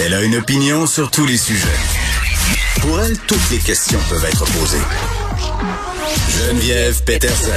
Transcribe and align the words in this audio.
Elle 0.00 0.14
a 0.14 0.22
une 0.22 0.36
opinion 0.36 0.86
sur 0.86 1.10
tous 1.10 1.26
les 1.26 1.36
sujets. 1.36 1.68
Pour 2.80 3.00
elle, 3.00 3.16
toutes 3.18 3.50
les 3.50 3.58
questions 3.58 3.98
peuvent 4.08 4.24
être 4.24 4.44
posées. 4.44 4.82
Geneviève 6.28 7.02
Peterson. 7.04 7.50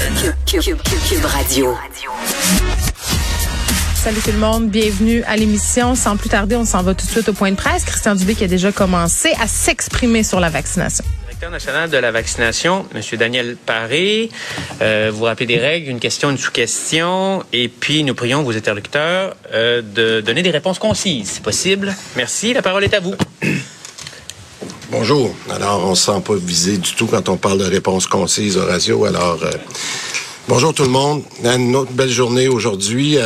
Cube, 0.45 1.25
Radio. 1.25 1.75
Salut 3.95 4.19
tout 4.23 4.31
le 4.31 4.37
monde, 4.37 4.69
bienvenue 4.69 5.23
à 5.23 5.35
l'émission. 5.35 5.95
Sans 5.95 6.17
plus 6.17 6.29
tarder, 6.29 6.55
on 6.55 6.65
s'en 6.65 6.83
va 6.83 6.93
tout 6.93 7.07
de 7.07 7.11
suite 7.11 7.29
au 7.29 7.33
point 7.33 7.49
de 7.49 7.55
presse. 7.55 7.83
Christian 7.83 8.13
Dubé 8.13 8.35
qui 8.35 8.43
a 8.43 8.47
déjà 8.47 8.71
commencé 8.71 9.33
à 9.41 9.47
s'exprimer 9.47 10.21
sur 10.21 10.39
la 10.39 10.49
vaccination. 10.49 11.03
Directeur 11.35 11.51
national 11.51 11.89
de 11.89 11.97
la 11.97 12.11
vaccination, 12.11 12.85
M. 12.95 13.01
Daniel 13.19 13.57
Paré, 13.57 14.29
euh, 14.81 15.11
vous 15.13 15.25
rappelez 15.25 15.45
des 15.45 15.57
règles, 15.57 15.89
une 15.89 15.99
question, 15.99 16.29
une 16.29 16.37
sous-question, 16.37 17.43
et 17.51 17.67
puis 17.67 18.05
nous 18.05 18.15
prions 18.15 18.41
vos 18.41 18.55
interlocuteurs 18.55 19.35
euh, 19.51 19.81
de 19.81 20.21
donner 20.21 20.43
des 20.43 20.51
réponses 20.51 20.79
concises, 20.79 21.31
si 21.31 21.41
possible. 21.41 21.93
Merci, 22.15 22.53
la 22.53 22.61
parole 22.61 22.85
est 22.85 22.93
à 22.93 23.01
vous. 23.01 23.15
Bonjour. 24.91 25.35
Alors, 25.49 25.85
on 25.85 25.89
ne 25.89 25.95
se 25.95 26.05
sent 26.05 26.21
pas 26.25 26.35
visé 26.35 26.77
du 26.77 26.93
tout 26.93 27.07
quand 27.07 27.27
on 27.27 27.35
parle 27.35 27.57
de 27.57 27.65
réponses 27.65 28.07
concises, 28.07 28.55
Horacio. 28.55 29.03
Alors, 29.03 29.43
euh, 29.43 29.51
bonjour 30.47 30.73
tout 30.73 30.83
le 30.83 30.89
monde. 30.89 31.21
Une 31.43 31.75
autre 31.75 31.91
belle 31.91 32.11
journée 32.11 32.47
aujourd'hui. 32.47 33.17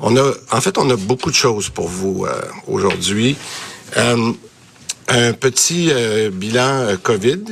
On 0.00 0.14
a, 0.18 0.32
en 0.52 0.60
fait, 0.60 0.76
on 0.76 0.90
a 0.90 0.96
beaucoup 0.96 1.30
de 1.30 1.36
choses 1.36 1.70
pour 1.70 1.88
vous 1.88 2.26
aujourd'hui. 2.66 3.38
Euh, 5.10 5.30
un 5.30 5.32
petit 5.32 5.90
euh, 5.90 6.30
bilan 6.30 6.96
COVID. 7.02 7.44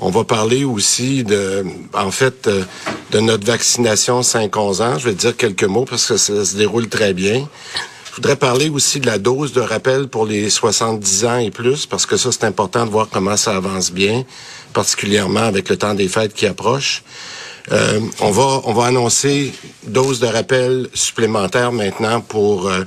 On 0.00 0.10
va 0.10 0.24
parler 0.24 0.64
aussi 0.64 1.24
de, 1.24 1.64
en 1.92 2.10
fait, 2.10 2.48
de 3.10 3.20
notre 3.20 3.44
vaccination 3.46 4.20
5-11 4.20 4.82
ans. 4.82 4.98
Je 4.98 5.08
vais 5.08 5.14
dire 5.14 5.36
quelques 5.36 5.64
mots 5.64 5.84
parce 5.84 6.06
que 6.06 6.16
ça 6.16 6.44
se 6.44 6.56
déroule 6.56 6.88
très 6.88 7.14
bien. 7.14 7.48
Je 8.10 8.14
voudrais 8.14 8.36
parler 8.36 8.68
aussi 8.68 9.00
de 9.00 9.06
la 9.06 9.18
dose 9.18 9.52
de 9.52 9.60
rappel 9.60 10.08
pour 10.08 10.24
les 10.24 10.50
70 10.50 11.24
ans 11.24 11.38
et 11.38 11.50
plus, 11.50 11.86
parce 11.86 12.06
que 12.06 12.16
ça, 12.16 12.30
c'est 12.32 12.44
important 12.44 12.86
de 12.86 12.90
voir 12.90 13.08
comment 13.10 13.36
ça 13.36 13.56
avance 13.56 13.92
bien, 13.92 14.24
particulièrement 14.72 15.40
avec 15.44 15.68
le 15.68 15.76
temps 15.76 15.94
des 15.94 16.08
fêtes 16.08 16.34
qui 16.34 16.46
approche. 16.46 17.02
Euh, 17.70 18.00
on 18.20 18.30
va 18.30 18.62
on 18.64 18.72
va 18.72 18.86
annoncer 18.86 19.52
doses 19.86 20.20
de 20.20 20.26
rappel 20.26 20.88
supplémentaires 20.94 21.70
maintenant 21.70 22.20
pour 22.20 22.66
euh, 22.66 22.84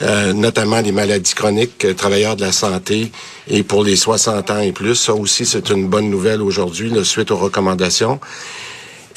euh, 0.00 0.32
notamment 0.32 0.80
les 0.80 0.92
maladies 0.92 1.34
chroniques, 1.34 1.94
travailleurs 1.96 2.36
de 2.36 2.42
la 2.42 2.52
santé 2.52 3.12
et 3.48 3.62
pour 3.62 3.84
les 3.84 3.96
60 3.96 4.50
ans 4.50 4.60
et 4.60 4.72
plus. 4.72 4.94
Ça 4.94 5.14
aussi, 5.14 5.44
c'est 5.44 5.68
une 5.70 5.88
bonne 5.88 6.08
nouvelle 6.08 6.40
aujourd'hui, 6.40 6.92
suite 7.04 7.30
aux 7.30 7.36
recommandations. 7.36 8.20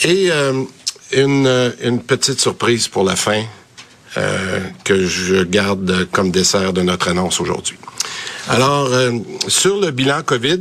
Et 0.04 0.30
une, 1.14 1.74
une 1.82 2.02
petite 2.02 2.42
surprise 2.42 2.90
pour 2.90 3.06
la 3.06 3.16
fin 3.16 3.44
que 4.84 5.06
je 5.06 5.44
garde 5.44 6.10
comme 6.12 6.32
dessert 6.32 6.74
de 6.74 6.82
notre 6.82 7.08
annonce 7.08 7.40
aujourd'hui. 7.40 7.78
Alors, 8.50 8.90
sur 9.48 9.80
le 9.80 9.92
bilan 9.92 10.22
COVID, 10.24 10.60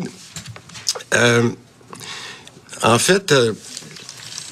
en 2.85 2.99
fait, 2.99 3.35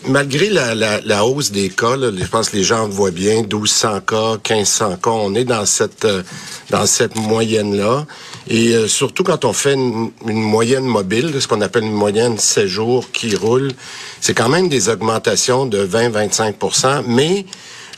malgré 0.06 0.48
la, 0.48 0.74
la, 0.74 1.24
hausse 1.24 1.50
des 1.50 1.68
cas, 1.68 1.96
je 1.96 2.26
pense 2.26 2.50
que 2.50 2.56
les 2.56 2.64
gens 2.64 2.88
voient 2.88 3.10
bien, 3.10 3.42
1200 3.42 4.00
cas, 4.00 4.32
1500 4.32 4.96
cas, 5.02 5.10
on 5.10 5.34
est 5.34 5.44
dans 5.44 5.64
cette 5.66 6.04
euh, 6.04 6.22
dans 6.70 6.86
cette 6.86 7.16
moyenne-là. 7.16 8.06
Et 8.48 8.74
euh, 8.74 8.88
surtout 8.88 9.22
quand 9.22 9.44
on 9.44 9.52
fait 9.52 9.74
une, 9.74 10.12
moyenne 10.24 10.84
mobile, 10.84 11.32
ce 11.40 11.46
qu'on 11.46 11.60
appelle 11.60 11.84
une 11.84 11.92
moyenne 11.92 12.38
16 12.38 12.66
jours 12.66 13.12
qui 13.12 13.36
roule, 13.36 13.70
c'est 14.20 14.34
quand 14.34 14.48
même 14.48 14.68
des 14.68 14.88
augmentations 14.88 15.66
de 15.66 15.86
20-25% 15.86 17.04
Mais 17.06 17.44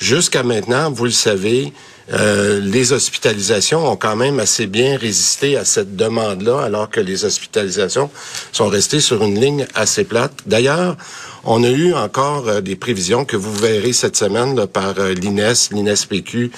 jusqu'à 0.00 0.42
maintenant, 0.42 0.90
vous 0.90 1.04
le 1.04 1.10
savez, 1.10 1.72
euh, 2.12 2.60
les 2.60 2.92
hospitalisations 2.92 3.90
ont 3.90 3.96
quand 3.96 4.16
même 4.16 4.38
assez 4.38 4.66
bien 4.66 4.98
résisté 4.98 5.56
à 5.56 5.64
cette 5.64 5.96
demande-là, 5.96 6.60
alors 6.60 6.90
que 6.90 7.00
les 7.00 7.24
hospitalisations 7.24 8.10
sont 8.52 8.68
restées 8.68 9.00
sur 9.00 9.24
une 9.24 9.40
ligne 9.40 9.66
assez 9.74 10.04
plate. 10.04 10.32
D'ailleurs, 10.46 10.96
on 11.44 11.62
a 11.62 11.68
eu 11.68 11.94
encore 11.94 12.48
euh, 12.48 12.60
des 12.60 12.76
prévisions 12.76 13.24
que 13.24 13.36
vous 13.36 13.54
verrez 13.54 13.92
cette 13.92 14.16
semaine 14.16 14.66
par 14.66 14.98
euh, 14.98 15.14
l'INES, 15.14 15.70
l'INES-PQ, 15.72 16.50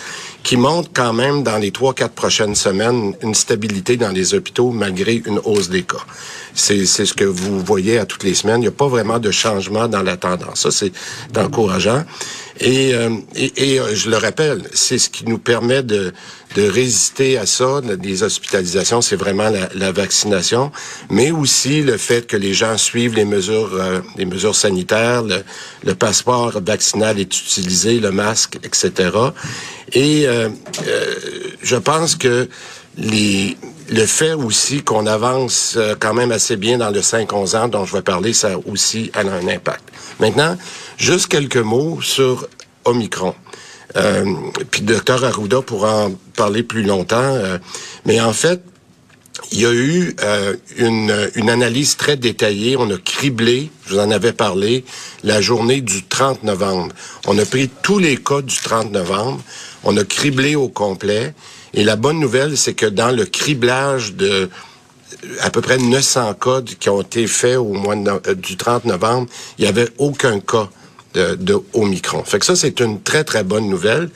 qui 0.42 0.56
montrent 0.56 0.90
quand 0.92 1.12
même 1.12 1.42
dans 1.42 1.58
les 1.58 1.70
trois, 1.70 1.94
quatre 1.94 2.14
prochaines 2.14 2.54
semaines 2.54 3.14
une 3.22 3.34
stabilité 3.34 3.96
dans 3.96 4.10
les 4.10 4.34
hôpitaux 4.34 4.70
malgré 4.70 5.22
une 5.26 5.40
hausse 5.44 5.68
des 5.68 5.82
cas. 5.82 6.04
C'est 6.54 6.86
ce 6.86 7.12
que 7.12 7.24
vous 7.24 7.60
voyez 7.60 7.98
à 7.98 8.06
toutes 8.06 8.22
les 8.22 8.34
semaines. 8.34 8.58
Il 8.58 8.62
n'y 8.62 8.68
a 8.68 8.72
pas 8.72 8.88
vraiment 8.88 9.18
de 9.18 9.30
changement 9.30 9.88
dans 9.88 10.02
la 10.02 10.16
tendance. 10.16 10.62
Ça, 10.62 10.70
c'est 10.70 10.92
encourageant. 11.36 12.04
Et, 12.60 12.94
euh, 12.94 13.10
et, 13.34 13.80
je 13.94 14.08
le 14.08 14.16
rappelle, 14.16 14.62
c'est 14.72 14.98
ce 14.98 15.10
qui 15.10 15.26
nous 15.26 15.38
permet 15.38 15.82
de, 15.82 16.12
de 16.54 16.68
résister 16.68 17.36
à 17.36 17.44
ça, 17.44 17.82
des 17.82 18.22
hospitalisations, 18.22 19.02
c'est 19.02 19.16
vraiment 19.16 19.50
la, 19.50 19.68
la, 19.74 19.92
vaccination, 19.92 20.72
mais 21.10 21.30
aussi 21.30 21.82
le 21.82 21.98
fait 21.98 22.26
que 22.26 22.36
les 22.36 22.54
gens 22.54 22.78
suivent 22.78 23.14
les 23.14 23.26
mesures, 23.26 23.70
euh, 23.74 24.00
les 24.16 24.24
mesures 24.24 24.54
sanitaires, 24.54 25.22
le, 25.22 25.42
le, 25.84 25.94
passeport 25.94 26.52
vaccinal 26.64 27.20
est 27.20 27.38
utilisé, 27.38 28.00
le 28.00 28.10
masque, 28.10 28.58
etc. 28.62 29.10
Et 29.92 30.26
euh, 30.26 30.48
euh, 30.86 31.14
je 31.62 31.76
pense 31.76 32.16
que 32.16 32.48
les, 32.96 33.56
le 33.90 34.06
fait 34.06 34.32
aussi 34.32 34.82
qu'on 34.82 35.06
avance 35.06 35.74
euh, 35.76 35.94
quand 35.98 36.14
même 36.14 36.32
assez 36.32 36.56
bien 36.56 36.78
dans 36.78 36.90
le 36.90 37.00
5-11 37.00 37.56
ans 37.56 37.68
dont 37.68 37.84
je 37.84 37.92
vais 37.94 38.02
parler, 38.02 38.32
ça 38.32 38.50
aussi 38.66 39.10
a 39.14 39.20
un 39.20 39.48
impact. 39.48 39.84
Maintenant, 40.18 40.56
juste 40.96 41.28
quelques 41.28 41.56
mots 41.56 42.00
sur 42.02 42.48
Omicron. 42.84 43.34
Euh, 43.96 44.24
puis 44.70 44.82
docteur 44.82 45.24
Arruda 45.24 45.62
pourra 45.62 46.06
en 46.06 46.12
parler 46.36 46.62
plus 46.62 46.82
longtemps. 46.82 47.16
Euh, 47.20 47.58
mais 48.04 48.20
en 48.20 48.32
fait, 48.32 48.62
il 49.52 49.60
y 49.60 49.66
a 49.66 49.72
eu 49.72 50.16
euh, 50.22 50.56
une, 50.76 51.30
une, 51.34 51.50
analyse 51.50 51.96
très 51.96 52.16
détaillée. 52.16 52.76
On 52.76 52.90
a 52.90 52.98
criblé, 52.98 53.70
je 53.86 53.94
vous 53.94 54.00
en 54.00 54.10
avais 54.10 54.32
parlé, 54.32 54.84
la 55.22 55.40
journée 55.40 55.80
du 55.80 56.04
30 56.04 56.42
novembre. 56.42 56.94
On 57.26 57.38
a 57.38 57.44
pris 57.44 57.70
tous 57.82 57.98
les 57.98 58.16
cas 58.16 58.42
du 58.42 58.56
30 58.56 58.90
novembre. 58.92 59.40
On 59.84 59.96
a 59.96 60.04
criblé 60.04 60.56
au 60.56 60.68
complet. 60.68 61.34
Et 61.74 61.84
la 61.84 61.96
bonne 61.96 62.18
nouvelle, 62.18 62.56
c'est 62.56 62.74
que 62.74 62.86
dans 62.86 63.14
le 63.14 63.24
criblage 63.24 64.14
de 64.14 64.48
à 65.40 65.50
peu 65.50 65.60
près 65.60 65.78
900 65.78 66.34
cas 66.34 66.62
qui 66.78 66.88
ont 66.88 67.00
été 67.00 67.26
faits 67.26 67.56
au 67.56 67.72
mois 67.72 67.94
du 68.34 68.56
30 68.56 68.86
novembre, 68.86 69.28
il 69.58 69.62
n'y 69.62 69.68
avait 69.68 69.88
aucun 69.98 70.40
cas 70.40 70.68
de, 71.16 71.58
Omicron. 71.72 72.22
Fait 72.24 72.38
que 72.38 72.46
ça, 72.46 72.56
c'est 72.56 72.80
une 72.80 73.02
très, 73.02 73.24
très 73.24 73.44
bonne 73.44 73.68
nouvelle. 73.68 74.10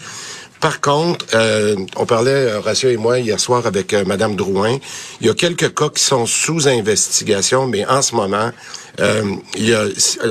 Par 0.61 0.83
contre, 0.83 1.25
euh, 1.35 1.75
on 1.97 2.05
parlait, 2.05 2.53
Horacio 2.53 2.91
et 2.91 2.99
moi, 2.99 3.19
hier 3.19 3.41
soir 3.41 3.67
avec 3.67 3.95
euh, 3.95 4.05
Madame 4.05 4.37
Drouin, 4.37 4.77
il 5.21 5.27
y 5.27 5.31
a 5.31 5.35
quelques 5.35 5.75
cas 5.75 5.89
qui 5.89 6.03
sont 6.03 6.27
sous 6.27 6.69
investigation, 6.69 7.67
mais 7.67 7.87
en 7.87 8.03
ce 8.03 8.15
moment, 8.15 8.51
euh, 9.01 9.23
il 9.57 9.71
y 9.71 9.75
a, 9.75 9.87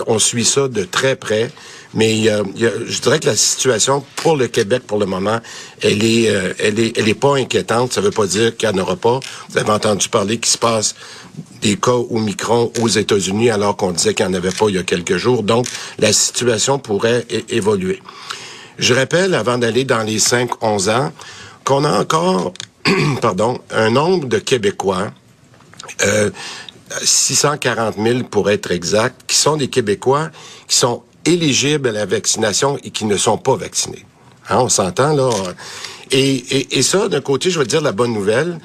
on 0.06 0.20
suit 0.20 0.46
ça 0.46 0.68
de 0.68 0.84
très 0.84 1.16
près. 1.16 1.50
Mais 1.94 2.16
il 2.16 2.30
a, 2.30 2.44
je 2.56 3.02
dirais 3.02 3.20
que 3.20 3.26
la 3.26 3.36
situation 3.36 4.04
pour 4.18 4.36
le 4.36 4.48
Québec, 4.48 4.84
pour 4.86 5.00
le 5.00 5.08
moment, 5.08 5.40
elle 5.82 6.04
est, 6.04 6.30
euh, 6.30 6.54
elle 6.60 6.80
est, 6.80 6.98
elle 6.98 7.10
est 7.10 7.16
pas 7.16 7.36
inquiétante. 7.36 7.94
Ça 7.94 8.02
veut 8.02 8.12
pas 8.12 8.28
dire 8.28 8.56
qu'il 8.56 8.70
n'y 8.70 8.80
en 8.80 8.84
aura 8.84 8.96
pas. 8.96 9.20
Vous 9.50 9.58
avez 9.58 9.72
entendu 9.72 10.08
parler 10.08 10.38
qu'il 10.38 10.52
se 10.52 10.58
passe 10.58 10.96
des 11.62 11.78
cas 11.78 11.92
au 11.92 12.20
micron 12.20 12.72
aux 12.82 12.88
États-Unis 12.88 13.50
alors 13.50 13.76
qu'on 13.76 13.92
disait 13.92 14.14
qu'il 14.14 14.28
n'y 14.28 14.34
en 14.34 14.38
avait 14.38 14.52
pas 14.52 14.66
il 14.70 14.76
y 14.76 14.78
a 14.78 14.84
quelques 14.84 15.18
jours. 15.18 15.44
Donc, 15.44 15.66
la 15.98 16.14
situation 16.14 16.78
pourrait 16.78 17.26
évoluer. 17.50 18.02
Je 18.78 18.94
rappelle, 18.94 19.34
avant 19.34 19.58
d'aller 19.58 19.84
dans 19.84 20.04
les 20.04 20.20
5-11 20.20 20.90
ans, 20.92 21.12
qu'on 21.64 21.84
a 21.86 22.00
encore, 22.00 22.54
pardon, 23.22 23.60
un 23.72 23.90
nombre 23.90 24.28
de 24.28 24.38
Québécois, 24.38 25.12
euh, 26.06 26.30
640 27.02 27.96
000 27.98 28.24
pour 28.24 28.50
être 28.50 28.72
exact, 28.72 29.22
qui 29.28 29.36
sont 29.36 29.58
des 29.58 29.68
Québécois 29.68 30.30
qui 30.68 30.76
sont 30.76 31.04
éligibles 31.30 31.90
à 31.90 31.92
la 31.92 32.06
vaccination 32.06 32.78
et 32.84 32.92
qui 32.92 33.06
ne 33.06 33.18
sont 33.18 33.38
pas 33.38 33.56
vaccinés. 33.56 34.06
Hein, 34.50 34.58
on 34.60 34.70
s'entend 34.70 35.14
là. 35.14 35.30
Et, 36.12 36.78
et, 36.78 36.82
ça, 36.82 37.08
d'un 37.08 37.22
côté, 37.22 37.52
je 37.52 37.60
veux 37.60 37.66
dire 37.66 37.82
la 37.82 37.92
bonne 37.92 38.14
nouvelle, 38.14 38.60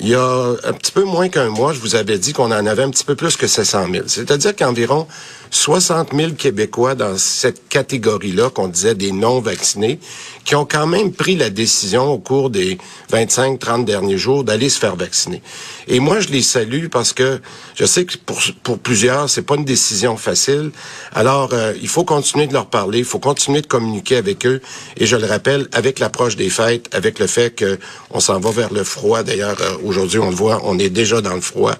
il 0.00 0.08
y 0.08 0.14
a 0.14 0.54
un 0.64 0.72
petit 0.72 0.92
peu 0.92 1.04
moins 1.04 1.28
qu'un 1.28 1.48
mois, 1.48 1.72
je 1.72 1.80
vous 1.80 1.94
avais 1.94 2.18
dit 2.18 2.32
qu'on 2.32 2.52
en 2.52 2.66
avait 2.66 2.82
un 2.82 2.90
petit 2.90 3.04
peu 3.04 3.14
plus 3.14 3.36
que 3.36 3.46
700 3.46 3.86
000. 3.90 4.04
C'est-à-dire 4.06 4.54
qu'environ 4.54 5.06
60 5.50 6.14
000 6.14 6.32
Québécois 6.32 6.94
dans 6.94 7.18
cette 7.18 7.68
catégorie-là, 7.68 8.50
qu'on 8.50 8.68
disait 8.68 8.94
des 8.94 9.12
non-vaccinés, 9.12 9.98
qui 10.44 10.54
ont 10.54 10.64
quand 10.64 10.86
même 10.86 11.12
pris 11.12 11.36
la 11.36 11.50
décision 11.50 12.08
au 12.08 12.18
cours 12.18 12.50
des 12.50 12.78
25-30 13.12 13.84
derniers 13.84 14.18
jours 14.18 14.44
d'aller 14.44 14.68
se 14.68 14.78
faire 14.78 14.96
vacciner. 14.96 15.42
Et 15.88 16.00
moi, 16.00 16.20
je 16.20 16.28
les 16.28 16.42
salue 16.42 16.86
parce 16.86 17.12
que 17.12 17.40
je 17.74 17.84
sais 17.84 18.04
que 18.04 18.16
pour, 18.16 18.40
pour 18.62 18.78
plusieurs, 18.78 19.28
c'est 19.28 19.42
pas 19.42 19.56
une 19.56 19.64
décision 19.64 20.16
facile. 20.16 20.70
Alors, 21.12 21.50
euh, 21.52 21.72
il 21.82 21.88
faut 21.88 22.04
continuer 22.04 22.46
de 22.46 22.52
leur 22.52 22.66
parler, 22.66 22.98
il 23.00 23.04
faut 23.04 23.18
continuer 23.18 23.60
de 23.60 23.66
communiquer 23.66 24.16
avec 24.16 24.46
eux. 24.46 24.60
Et 24.96 25.06
je 25.06 25.16
le 25.16 25.26
rappelle, 25.26 25.68
avec 25.72 25.98
l'approche 25.98 26.36
des 26.36 26.50
fêtes, 26.50 26.88
avec 26.92 27.18
le 27.18 27.26
fait 27.26 27.54
que 27.54 27.78
on 28.10 28.20
s'en 28.20 28.38
va 28.38 28.50
vers 28.50 28.72
le 28.72 28.84
froid, 28.84 29.22
d'ailleurs, 29.22 29.56
euh, 29.60 29.76
aujourd'hui, 29.84 30.20
on 30.20 30.30
le 30.30 30.36
voit, 30.36 30.60
on 30.64 30.78
est 30.78 30.90
déjà 30.90 31.20
dans 31.20 31.34
le 31.34 31.40
froid. 31.40 31.74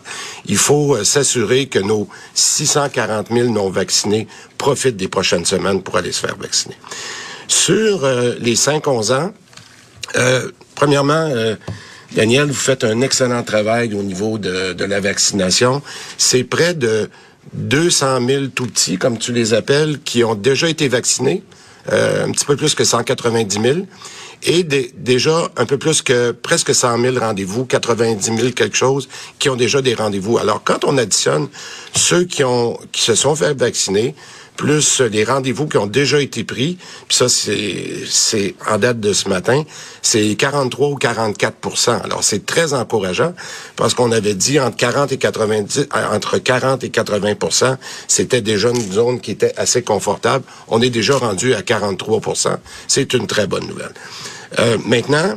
Il 0.46 0.56
faut 0.56 0.96
euh, 0.96 1.04
s'assurer 1.04 1.66
que 1.66 1.78
nos 1.78 2.08
640 2.34 3.28
000 3.30 3.48
non-vaccinés 3.60 4.26
profitent 4.58 4.96
des 4.96 5.08
prochaines 5.08 5.44
semaines 5.44 5.82
pour 5.82 5.96
aller 5.96 6.12
se 6.12 6.20
faire 6.20 6.36
vacciner. 6.36 6.76
Sur 7.48 8.04
euh, 8.04 8.34
les 8.40 8.54
5-11 8.54 9.12
ans, 9.12 9.32
euh, 10.16 10.50
premièrement, 10.74 11.28
euh, 11.30 11.56
Daniel, 12.12 12.46
vous 12.46 12.54
faites 12.54 12.84
un 12.84 13.00
excellent 13.00 13.42
travail 13.42 13.94
au 13.94 14.02
niveau 14.02 14.38
de, 14.38 14.72
de 14.72 14.84
la 14.84 15.00
vaccination. 15.00 15.82
C'est 16.16 16.44
près 16.44 16.74
de 16.74 17.10
200 17.54 18.26
000 18.26 18.46
tout 18.54 18.66
petits, 18.66 18.98
comme 18.98 19.18
tu 19.18 19.32
les 19.32 19.54
appelles, 19.54 20.00
qui 20.04 20.24
ont 20.24 20.34
déjà 20.34 20.68
été 20.68 20.88
vaccinés, 20.88 21.42
un 21.90 22.30
petit 22.30 22.44
peu 22.44 22.56
plus 22.56 22.74
que 22.74 22.84
190 22.84 23.60
000 23.60 23.78
et 24.42 24.62
des- 24.64 24.92
déjà 24.96 25.50
un 25.56 25.66
peu 25.66 25.78
plus 25.78 26.02
que 26.02 26.30
presque 26.32 26.74
100 26.74 26.98
000 27.00 27.18
rendez-vous, 27.18 27.64
90 27.66 28.36
000 28.36 28.50
quelque 28.52 28.76
chose, 28.76 29.08
qui 29.38 29.48
ont 29.48 29.56
déjà 29.56 29.82
des 29.82 29.94
rendez-vous. 29.94 30.38
Alors, 30.38 30.62
quand 30.64 30.84
on 30.84 30.96
additionne 30.98 31.48
ceux 31.94 32.24
qui 32.24 32.42
ont 32.44 32.78
qui 32.92 33.02
se 33.02 33.14
sont 33.14 33.34
fait 33.36 33.54
vacciner, 33.54 34.14
plus 34.56 35.00
les 35.00 35.24
rendez-vous 35.24 35.66
qui 35.66 35.78
ont 35.78 35.86
déjà 35.86 36.20
été 36.20 36.44
pris, 36.44 36.78
puis 37.08 37.16
ça, 37.16 37.28
c'est 37.28 38.54
en 38.68 38.78
date 38.78 39.00
de 39.00 39.12
ce 39.12 39.28
matin, 39.28 39.64
c'est 40.02 40.34
43 40.34 40.88
ou 40.88 40.98
44% 40.98 42.02
Alors, 42.02 42.22
c'est 42.22 42.44
très 42.44 42.74
encourageant, 42.74 43.32
parce 43.76 43.94
qu'on 43.94 44.12
avait 44.12 44.34
dit 44.34 44.60
entre 44.60 44.76
40 44.76 45.12
et 45.12 45.18
90, 45.18 45.78
euh, 45.78 46.14
entre 46.14 46.38
40 46.38 46.84
et 46.84 46.88
80% 46.88 47.76
c'était 48.08 48.40
déjà 48.40 48.70
une 48.70 48.92
zone 48.92 49.20
qui 49.20 49.30
était 49.30 49.52
assez 49.56 49.82
confortable. 49.82 50.44
On 50.68 50.80
est 50.80 50.90
déjà 50.90 51.16
rendu 51.16 51.54
à 51.54 51.60
43% 51.62 52.56
C'est 52.88 53.12
une 53.14 53.26
très 53.26 53.46
bonne 53.46 53.66
nouvelle. 53.66 53.92
Euh, 54.58 54.78
maintenant, 54.84 55.36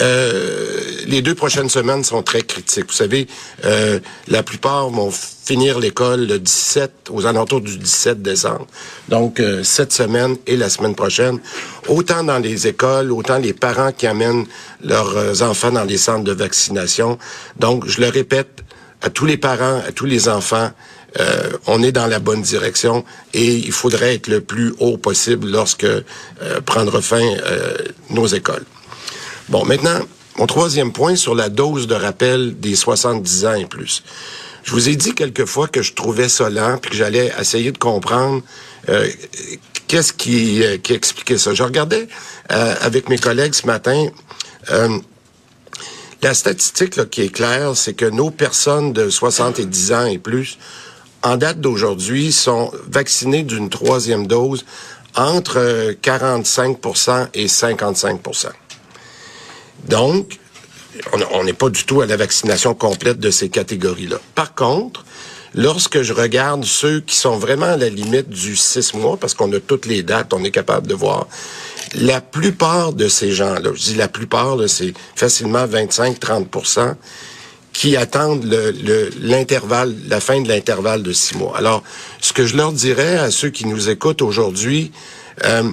euh, 0.00 0.75
les 1.06 1.22
deux 1.22 1.34
prochaines 1.34 1.68
semaines 1.68 2.04
sont 2.04 2.22
très 2.22 2.42
critiques. 2.42 2.86
Vous 2.86 2.92
savez, 2.92 3.26
euh, 3.64 3.98
la 4.28 4.42
plupart 4.42 4.90
vont 4.90 5.10
finir 5.10 5.78
l'école 5.78 6.26
le 6.26 6.38
17, 6.38 7.08
aux 7.10 7.26
alentours 7.26 7.60
du 7.60 7.78
17 7.78 8.20
décembre. 8.22 8.66
Donc, 9.08 9.40
euh, 9.40 9.62
cette 9.62 9.92
semaine 9.92 10.36
et 10.46 10.56
la 10.56 10.68
semaine 10.68 10.94
prochaine, 10.94 11.38
autant 11.88 12.24
dans 12.24 12.38
les 12.38 12.66
écoles, 12.66 13.12
autant 13.12 13.38
les 13.38 13.52
parents 13.52 13.92
qui 13.92 14.06
amènent 14.06 14.46
leurs 14.84 15.16
euh, 15.16 15.40
enfants 15.42 15.72
dans 15.72 15.84
les 15.84 15.98
centres 15.98 16.24
de 16.24 16.32
vaccination. 16.32 17.18
Donc, 17.58 17.86
je 17.86 18.00
le 18.00 18.08
répète, 18.08 18.64
à 19.02 19.10
tous 19.10 19.26
les 19.26 19.36
parents, 19.36 19.80
à 19.86 19.92
tous 19.92 20.06
les 20.06 20.28
enfants, 20.28 20.70
euh, 21.20 21.52
on 21.66 21.82
est 21.82 21.92
dans 21.92 22.06
la 22.06 22.18
bonne 22.18 22.42
direction 22.42 23.04
et 23.32 23.54
il 23.54 23.72
faudrait 23.72 24.14
être 24.16 24.28
le 24.28 24.40
plus 24.40 24.74
haut 24.80 24.98
possible 24.98 25.48
lorsque 25.50 25.84
euh, 25.84 26.02
prendra 26.64 27.00
fin 27.00 27.22
euh, 27.22 27.76
nos 28.10 28.26
écoles. 28.26 28.64
Bon, 29.48 29.64
maintenant, 29.64 30.00
mon 30.38 30.46
troisième 30.46 30.92
point 30.92 31.16
sur 31.16 31.34
la 31.34 31.48
dose 31.48 31.86
de 31.86 31.94
rappel 31.94 32.58
des 32.60 32.74
70 32.76 33.46
ans 33.46 33.54
et 33.54 33.66
plus. 33.66 34.02
Je 34.64 34.72
vous 34.72 34.88
ai 34.88 34.96
dit 34.96 35.14
quelquefois 35.14 35.68
que 35.68 35.82
je 35.82 35.92
trouvais 35.94 36.28
ça 36.28 36.50
lent, 36.50 36.78
puis 36.78 36.90
que 36.90 36.96
j'allais 36.96 37.32
essayer 37.40 37.70
de 37.72 37.78
comprendre 37.78 38.42
euh, 38.88 39.08
qu'est-ce 39.86 40.12
qui, 40.12 40.62
euh, 40.64 40.76
qui 40.78 40.92
expliquait 40.92 41.38
ça. 41.38 41.54
Je 41.54 41.62
regardais 41.62 42.08
euh, 42.52 42.74
avec 42.80 43.08
mes 43.08 43.18
collègues 43.18 43.54
ce 43.54 43.66
matin. 43.66 44.06
euh, 44.70 44.98
la 46.22 46.34
statistique 46.34 46.96
là, 46.96 47.04
qui 47.04 47.22
est 47.22 47.28
claire, 47.28 47.76
c'est 47.76 47.92
que 47.94 48.06
nos 48.06 48.30
personnes 48.30 48.92
de 48.92 49.10
70 49.10 49.92
ans 49.92 50.06
et 50.06 50.18
plus, 50.18 50.58
en 51.22 51.36
date 51.36 51.60
d'aujourd'hui, 51.60 52.32
sont 52.32 52.72
vaccinées 52.90 53.42
d'une 53.42 53.68
troisième 53.68 54.26
dose 54.26 54.64
entre 55.14 55.58
euh, 55.58 55.92
45% 56.02 57.28
et 57.34 57.48
55 57.48 58.20
donc, 59.88 60.38
on- 61.32 61.44
n'est 61.44 61.52
pas 61.52 61.68
du 61.68 61.84
tout 61.84 62.00
à 62.00 62.06
la 62.06 62.16
vaccination 62.16 62.74
complète 62.74 63.20
de 63.20 63.30
ces 63.30 63.48
catégories-là. 63.48 64.18
Par 64.34 64.54
contre, 64.54 65.04
lorsque 65.54 66.02
je 66.02 66.12
regarde 66.12 66.64
ceux 66.64 67.00
qui 67.00 67.14
sont 67.16 67.36
vraiment 67.38 67.66
à 67.66 67.76
la 67.76 67.88
limite 67.88 68.28
du 68.28 68.56
six 68.56 68.94
mois, 68.94 69.16
parce 69.16 69.34
qu'on 69.34 69.52
a 69.52 69.60
toutes 69.60 69.86
les 69.86 70.02
dates, 70.02 70.32
on 70.32 70.42
est 70.44 70.50
capable 70.50 70.86
de 70.86 70.94
voir, 70.94 71.26
la 71.94 72.20
plupart 72.20 72.92
de 72.92 73.08
ces 73.08 73.30
gens-là, 73.32 73.70
je 73.74 73.80
dis 73.82 73.94
la 73.94 74.08
plupart, 74.08 74.56
c'est 74.68 74.92
facilement 75.14 75.66
25-30% 75.66 76.96
qui 77.72 77.96
attendent 77.96 78.44
le- 78.44 78.70
le- 78.70 79.10
l'intervalle, 79.20 79.94
la 80.08 80.20
fin 80.20 80.40
de 80.40 80.48
l'intervalle 80.48 81.02
de 81.02 81.12
six 81.12 81.36
mois. 81.36 81.56
Alors, 81.58 81.82
ce 82.22 82.32
que 82.32 82.46
je 82.46 82.56
leur 82.56 82.72
dirais 82.72 83.18
à 83.18 83.30
ceux 83.30 83.50
qui 83.50 83.66
nous 83.66 83.90
écoutent 83.90 84.22
aujourd'hui, 84.22 84.92
euh, 85.44 85.70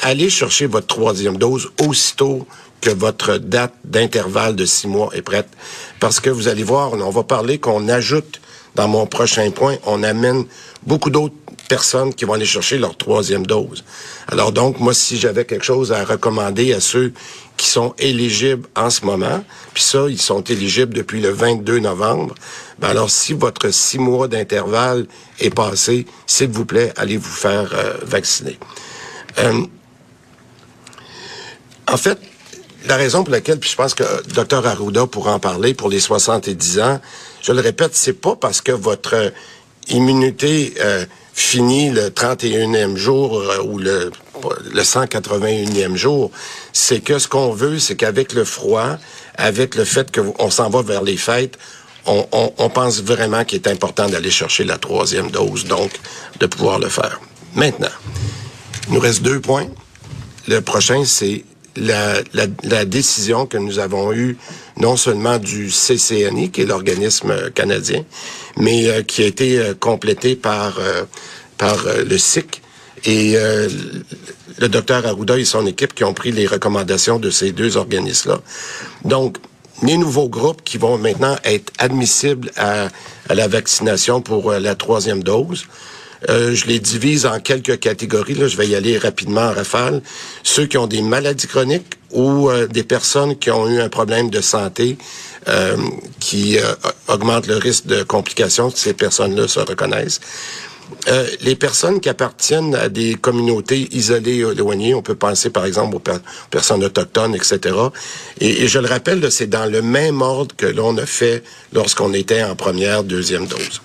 allez 0.00 0.30
chercher 0.30 0.66
votre 0.66 0.86
troisième 0.86 1.36
dose 1.36 1.70
aussitôt 1.86 2.46
que 2.84 2.90
votre 2.90 3.38
date 3.38 3.72
d'intervalle 3.84 4.54
de 4.56 4.66
six 4.66 4.86
mois 4.86 5.08
est 5.14 5.22
prête. 5.22 5.48
Parce 6.00 6.20
que 6.20 6.28
vous 6.28 6.48
allez 6.48 6.64
voir, 6.64 6.92
on 6.92 7.10
va 7.10 7.22
parler 7.22 7.58
qu'on 7.58 7.88
ajoute 7.88 8.42
dans 8.74 8.88
mon 8.88 9.06
prochain 9.06 9.50
point, 9.50 9.76
on 9.86 10.02
amène 10.02 10.44
beaucoup 10.82 11.08
d'autres 11.08 11.34
personnes 11.66 12.12
qui 12.12 12.26
vont 12.26 12.34
aller 12.34 12.44
chercher 12.44 12.76
leur 12.76 12.94
troisième 12.98 13.46
dose. 13.46 13.84
Alors 14.28 14.52
donc, 14.52 14.80
moi, 14.80 14.92
si 14.92 15.16
j'avais 15.16 15.46
quelque 15.46 15.64
chose 15.64 15.92
à 15.92 16.04
recommander 16.04 16.74
à 16.74 16.80
ceux 16.80 17.14
qui 17.56 17.70
sont 17.70 17.94
éligibles 17.98 18.68
en 18.76 18.90
ce 18.90 19.06
moment, 19.06 19.42
puis 19.72 19.82
ça, 19.82 20.06
ils 20.10 20.20
sont 20.20 20.42
éligibles 20.42 20.92
depuis 20.92 21.22
le 21.22 21.30
22 21.30 21.78
novembre, 21.78 22.34
ben 22.80 22.88
alors 22.88 23.08
si 23.08 23.32
votre 23.32 23.70
six 23.70 23.98
mois 23.98 24.28
d'intervalle 24.28 25.06
est 25.40 25.54
passé, 25.54 26.04
s'il 26.26 26.50
vous 26.50 26.66
plaît, 26.66 26.92
allez 26.96 27.16
vous 27.16 27.30
faire 27.30 27.72
euh, 27.72 27.94
vacciner. 28.02 28.58
Euh, 29.38 29.62
en 31.86 31.96
fait, 31.96 32.18
la 32.86 32.96
raison 32.96 33.24
pour 33.24 33.32
laquelle, 33.32 33.58
puis 33.58 33.70
je 33.70 33.76
pense 33.76 33.94
que 33.94 34.04
Dr 34.32 34.66
Arruda 34.66 35.06
pourra 35.06 35.34
en 35.34 35.38
parler 35.38 35.74
pour 35.74 35.88
les 35.88 36.00
70 36.00 36.80
ans, 36.80 37.00
je 37.42 37.52
le 37.52 37.60
répète, 37.60 37.94
c'est 37.94 38.12
pas 38.12 38.36
parce 38.36 38.60
que 38.60 38.72
votre 38.72 39.14
euh, 39.14 39.30
immunité 39.88 40.74
euh, 40.80 41.04
finit 41.34 41.90
le 41.90 42.08
31e 42.10 42.96
jour 42.96 43.38
euh, 43.40 43.62
ou 43.64 43.78
le, 43.78 44.10
le 44.72 44.82
181e 44.82 45.96
jour. 45.96 46.30
C'est 46.72 47.00
que 47.00 47.18
ce 47.18 47.28
qu'on 47.28 47.52
veut, 47.52 47.78
c'est 47.78 47.96
qu'avec 47.96 48.32
le 48.32 48.44
froid, 48.44 48.96
avec 49.36 49.74
le 49.74 49.84
fait 49.84 50.14
qu'on 50.14 50.50
s'en 50.50 50.70
va 50.70 50.82
vers 50.82 51.02
les 51.02 51.16
fêtes, 51.16 51.58
on, 52.06 52.26
on- 52.32 52.52
on 52.58 52.68
pense 52.70 53.02
vraiment 53.02 53.44
qu'il 53.44 53.56
est 53.60 53.68
important 53.68 54.08
d'aller 54.08 54.30
chercher 54.30 54.64
la 54.64 54.78
troisième 54.78 55.30
dose, 55.30 55.64
donc 55.64 55.90
de 56.40 56.46
pouvoir 56.46 56.78
le 56.78 56.88
faire. 56.88 57.20
Maintenant, 57.54 57.88
il 58.88 58.94
nous 58.94 59.00
reste 59.00 59.22
deux 59.22 59.40
points. 59.40 59.66
Le 60.48 60.60
prochain, 60.60 61.04
c'est 61.06 61.44
la, 61.76 62.20
la, 62.32 62.46
la 62.62 62.84
décision 62.84 63.46
que 63.46 63.56
nous 63.58 63.78
avons 63.78 64.12
eue 64.12 64.36
non 64.78 64.96
seulement 64.96 65.38
du 65.38 65.68
CCNI, 65.68 66.50
qui 66.50 66.62
est 66.62 66.66
l'organisme 66.66 67.30
euh, 67.30 67.50
canadien, 67.50 68.04
mais 68.56 68.88
euh, 68.88 69.02
qui 69.02 69.22
a 69.22 69.26
été 69.26 69.58
euh, 69.58 69.74
complété 69.74 70.36
par, 70.36 70.78
par 71.58 71.84
le 72.06 72.18
SIC 72.18 72.62
et 73.04 73.36
le 74.58 74.68
docteur 74.68 75.06
Arruda 75.06 75.38
et 75.38 75.44
son 75.44 75.66
équipe 75.66 75.94
qui 75.94 76.04
ont 76.04 76.14
pris 76.14 76.32
les 76.32 76.46
recommandations 76.46 77.18
de 77.18 77.30
ces 77.30 77.52
deux 77.52 77.76
organismes-là. 77.76 78.40
Donc, 79.04 79.36
les 79.82 79.98
nouveaux 79.98 80.28
groupes 80.28 80.62
qui 80.64 80.78
vont 80.78 80.96
maintenant 80.96 81.36
être 81.44 81.72
admissibles 81.78 82.50
à, 82.56 82.88
la 83.28 83.48
vaccination 83.48 84.22
pour 84.22 84.52
la 84.52 84.74
troisième 84.74 85.22
dose. 85.22 85.66
Euh, 86.30 86.54
je 86.54 86.66
les 86.66 86.78
divise 86.78 87.26
en 87.26 87.38
quelques 87.40 87.78
catégories. 87.80 88.34
Là, 88.34 88.48
je 88.48 88.56
vais 88.56 88.68
y 88.68 88.74
aller 88.74 88.96
rapidement 88.98 89.42
en 89.42 89.52
rafale. 89.52 90.02
Ceux 90.42 90.66
qui 90.66 90.78
ont 90.78 90.86
des 90.86 91.02
maladies 91.02 91.46
chroniques 91.46 91.98
ou 92.10 92.48
euh, 92.50 92.66
des 92.66 92.84
personnes 92.84 93.36
qui 93.38 93.50
ont 93.50 93.68
eu 93.68 93.80
un 93.80 93.88
problème 93.88 94.30
de 94.30 94.40
santé 94.40 94.96
euh, 95.48 95.76
qui 96.20 96.58
euh, 96.58 96.62
augmente 97.08 97.46
le 97.46 97.56
risque 97.56 97.86
de 97.86 98.02
complications, 98.02 98.70
ces 98.74 98.94
personnes-là 98.94 99.48
se 99.48 99.60
reconnaissent. 99.60 100.20
Euh, 101.08 101.26
les 101.40 101.56
personnes 101.56 102.00
qui 102.00 102.08
appartiennent 102.08 102.74
à 102.74 102.88
des 102.88 103.14
communautés 103.14 103.88
isolées 103.92 104.38
éloignées, 104.38 104.94
on 104.94 105.02
peut 105.02 105.14
penser 105.14 105.50
par 105.50 105.64
exemple 105.66 105.96
aux, 105.96 105.98
per- 105.98 106.18
personnes 106.50 106.84
autochtones, 106.84 107.34
etc. 107.34 107.58
Et, 108.40 108.62
et 108.62 108.68
je 108.68 108.78
le 108.78 108.86
rappelle, 108.86 109.30
c'est 109.32 109.46
dans 109.48 109.66
le 109.70 109.82
même 109.82 110.22
ordre 110.22 110.54
que 110.56 110.66
l'on 110.66 110.96
a 110.98 111.06
fait 111.06 111.42
lorsqu'on 111.72 112.12
était 112.14 112.42
en 112.42 112.54
première, 112.54 113.02
deuxième 113.02 113.46
dose. 113.46 113.80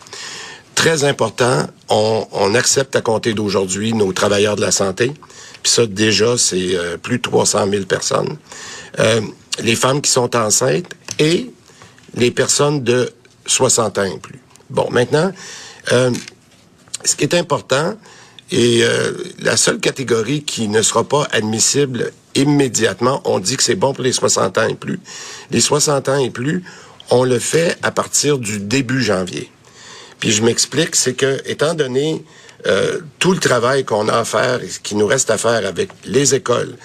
Très 0.80 1.04
important, 1.04 1.68
on, 1.90 2.26
on 2.32 2.56
accepte 2.56 2.96
à 2.96 3.02
compter 3.02 3.34
d'aujourd'hui 3.34 3.92
nos 3.92 4.14
travailleurs 4.14 4.56
de 4.56 4.62
la 4.62 4.72
santé. 4.72 5.12
Puis 5.62 5.74
ça, 5.74 5.86
déjà, 5.86 6.38
c'est 6.38 6.74
euh, 6.74 6.96
plus 6.96 7.18
de 7.18 7.22
300 7.22 7.70
000 7.70 7.84
personnes. 7.84 8.38
Euh, 8.98 9.20
les 9.62 9.76
femmes 9.76 10.00
qui 10.00 10.10
sont 10.10 10.34
enceintes 10.38 10.96
et 11.20 11.52
les 12.16 12.32
personnes 12.32 12.82
de 12.82 13.12
60 13.46 13.98
ans 13.98 14.04
et 14.06 14.20
plus. 14.20 14.40
Bon, 14.70 14.88
maintenant, 14.90 15.34
euh, 15.92 16.12
ce 17.04 17.18
qui 17.18 17.26
est 17.26 17.34
important, 17.34 17.98
et 18.50 18.80
euh, 18.84 19.12
la 19.40 19.58
seule 19.58 19.82
catégorie 19.82 20.44
qui 20.44 20.70
ne 20.70 20.82
sera 20.82 21.04
pas 21.04 21.28
admissible 21.34 22.14
immédiatement, 22.36 23.22
on 23.26 23.40
dit 23.40 23.58
que 23.58 23.64
c'est 23.64 23.76
bon 23.76 23.94
pour 23.94 24.06
les 24.06 24.14
60 24.14 24.58
ans 24.58 24.68
et 24.70 24.76
plus. 24.76 25.02
Les 25.52 25.60
60 25.60 26.08
ans 26.08 26.20
et 26.20 26.30
plus, 26.30 26.64
on 27.10 27.26
le 27.26 27.38
fait 27.38 27.78
à 27.84 27.92
partir 27.92 28.38
du 28.38 28.60
début 28.60 29.04
janvier. 29.04 29.52
Puis 30.20 30.32
je 30.32 30.44
m'explique, 30.44 30.96
c'est 30.96 31.14
que, 31.14 31.42
étant 31.46 31.74
donné 31.74 32.24
euh, 32.68 33.00
tout 33.20 33.32
le 33.32 33.40
travail 33.40 33.86
qu'on 33.86 34.08
a 34.10 34.18
à 34.18 34.26
faire 34.26 34.62
et 34.62 34.68
ce 34.68 34.80
qui 34.80 34.96
nous 34.96 35.08
reste 35.08 35.30
à 35.30 35.38
faire 35.38 35.66
avec 35.66 35.90
les 36.06 36.36
écoles, 36.36 36.76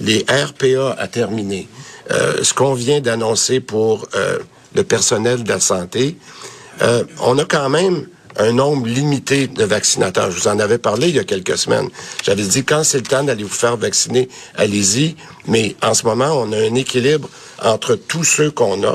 les 0.00 0.24
RPA 0.28 0.94
à 0.98 1.08
terminer, 1.08 1.68
euh, 2.10 2.42
ce 2.42 2.52
qu'on 2.52 2.74
vient 2.74 3.00
d'annoncer 3.00 3.60
pour 3.60 4.06
euh, 4.14 4.38
le 4.74 4.84
personnel 4.84 5.44
de 5.44 5.48
la 5.48 5.60
santé, 5.60 6.16
euh, 6.82 7.04
on 7.20 7.38
a 7.38 7.44
quand 7.44 7.68
même 7.68 8.06
un 8.38 8.52
nombre 8.52 8.86
limité 8.86 9.46
de 9.46 9.64
vaccinateurs. 9.64 10.30
Je 10.30 10.38
vous 10.38 10.48
en 10.48 10.58
avais 10.58 10.78
parlé 10.78 11.08
il 11.08 11.16
y 11.16 11.18
a 11.18 11.24
quelques 11.24 11.58
semaines. 11.58 11.88
J'avais 12.22 12.42
dit, 12.42 12.64
quand 12.64 12.82
c'est 12.84 12.98
le 12.98 13.04
temps 13.04 13.22
d'aller 13.22 13.44
vous 13.44 13.50
faire 13.50 13.76
vacciner, 13.76 14.28
allez-y. 14.56 15.16
Mais 15.46 15.76
en 15.82 15.94
ce 15.94 16.04
moment, 16.04 16.32
on 16.32 16.52
a 16.52 16.56
un 16.56 16.74
équilibre 16.74 17.28
entre 17.62 17.94
tous 17.94 18.24
ceux 18.24 18.50
qu'on 18.50 18.82
a. 18.84 18.94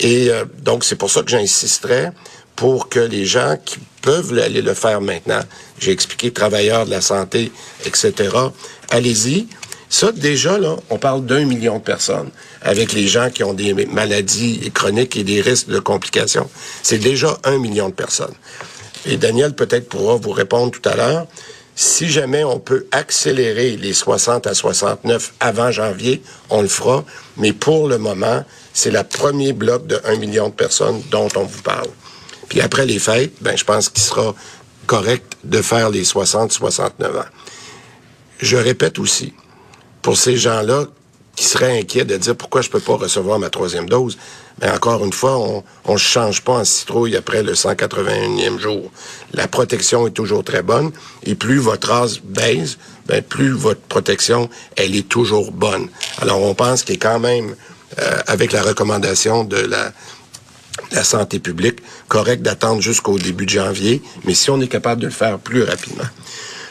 Et 0.00 0.30
euh, 0.30 0.44
donc, 0.62 0.84
c'est 0.84 0.96
pour 0.96 1.10
ça 1.10 1.22
que 1.22 1.30
j'insisterai 1.30 2.10
pour 2.58 2.88
que 2.88 2.98
les 2.98 3.24
gens 3.24 3.56
qui 3.64 3.78
peuvent 4.02 4.36
aller 4.36 4.62
le 4.62 4.74
faire 4.74 5.00
maintenant, 5.00 5.42
j'ai 5.78 5.92
expliqué 5.92 6.32
travailleurs 6.32 6.86
de 6.86 6.90
la 6.90 7.00
santé, 7.00 7.52
etc., 7.86 8.36
allez-y. 8.90 9.46
Ça, 9.88 10.10
déjà, 10.10 10.58
là, 10.58 10.74
on 10.90 10.98
parle 10.98 11.24
d'un 11.24 11.44
million 11.44 11.78
de 11.78 11.84
personnes 11.84 12.30
avec 12.62 12.92
les 12.94 13.06
gens 13.06 13.30
qui 13.30 13.44
ont 13.44 13.54
des 13.54 13.86
maladies 13.86 14.72
chroniques 14.74 15.16
et 15.16 15.22
des 15.22 15.40
risques 15.40 15.68
de 15.68 15.78
complications. 15.78 16.50
C'est 16.82 16.98
déjà 16.98 17.38
un 17.44 17.58
million 17.58 17.90
de 17.90 17.94
personnes. 17.94 18.34
Et 19.06 19.18
Daniel 19.18 19.54
peut-être 19.54 19.88
pourra 19.88 20.16
vous 20.16 20.32
répondre 20.32 20.72
tout 20.72 20.86
à 20.88 20.96
l'heure. 20.96 21.28
Si 21.76 22.08
jamais 22.08 22.42
on 22.42 22.58
peut 22.58 22.88
accélérer 22.90 23.76
les 23.76 23.92
60 23.92 24.48
à 24.48 24.54
69 24.54 25.34
avant 25.38 25.70
janvier, 25.70 26.22
on 26.50 26.60
le 26.60 26.68
fera. 26.68 27.04
Mais 27.36 27.52
pour 27.52 27.86
le 27.86 27.98
moment, 27.98 28.44
c'est 28.72 28.90
le 28.90 29.04
premier 29.04 29.52
bloc 29.52 29.86
de 29.86 30.00
1 30.04 30.16
million 30.16 30.48
de 30.48 30.54
personnes 30.54 31.00
dont 31.12 31.28
on 31.36 31.44
vous 31.44 31.62
parle. 31.62 31.86
Puis 32.48 32.60
après 32.60 32.86
les 32.86 32.98
fêtes, 32.98 33.32
ben, 33.40 33.56
je 33.56 33.64
pense 33.64 33.88
qu'il 33.88 34.02
sera 34.02 34.34
correct 34.86 35.36
de 35.44 35.60
faire 35.62 35.90
les 35.90 36.04
60-69 36.04 36.90
ans. 37.18 37.24
Je 38.40 38.56
répète 38.56 38.98
aussi, 38.98 39.34
pour 40.02 40.16
ces 40.16 40.36
gens-là 40.36 40.86
qui 41.36 41.44
seraient 41.44 41.78
inquiets 41.78 42.04
de 42.04 42.16
dire 42.16 42.34
pourquoi 42.34 42.62
je 42.62 42.68
peux 42.68 42.80
pas 42.80 42.96
recevoir 42.96 43.38
ma 43.38 43.48
troisième 43.48 43.88
dose, 43.88 44.18
mais 44.60 44.68
encore 44.70 45.04
une 45.04 45.12
fois, 45.12 45.38
on 45.38 45.92
ne 45.92 45.98
change 45.98 46.42
pas 46.42 46.54
en 46.54 46.64
citrouille 46.64 47.16
après 47.16 47.44
le 47.44 47.52
181e 47.52 48.58
jour. 48.58 48.90
La 49.34 49.46
protection 49.46 50.08
est 50.08 50.12
toujours 50.12 50.42
très 50.42 50.62
bonne 50.62 50.90
et 51.22 51.36
plus 51.36 51.58
votre 51.58 51.90
race 51.90 52.18
baisse, 52.18 52.78
ben 53.06 53.22
plus 53.22 53.52
votre 53.52 53.80
protection, 53.82 54.50
elle 54.74 54.96
est 54.96 55.08
toujours 55.08 55.52
bonne. 55.52 55.88
Alors 56.20 56.42
on 56.42 56.54
pense 56.54 56.82
qu'il 56.82 56.96
est 56.96 56.98
quand 56.98 57.20
même, 57.20 57.54
euh, 58.00 58.18
avec 58.26 58.50
la 58.50 58.62
recommandation 58.62 59.44
de 59.44 59.58
la, 59.58 59.92
la 60.92 61.04
santé 61.04 61.38
publique, 61.38 61.80
correct 62.08 62.42
d'attendre 62.42 62.80
jusqu'au 62.80 63.18
début 63.18 63.44
de 63.44 63.50
janvier, 63.50 64.02
mais 64.24 64.34
si 64.34 64.50
on 64.50 64.60
est 64.60 64.68
capable 64.68 65.02
de 65.02 65.06
le 65.06 65.12
faire 65.12 65.38
plus 65.38 65.62
rapidement. 65.62 66.08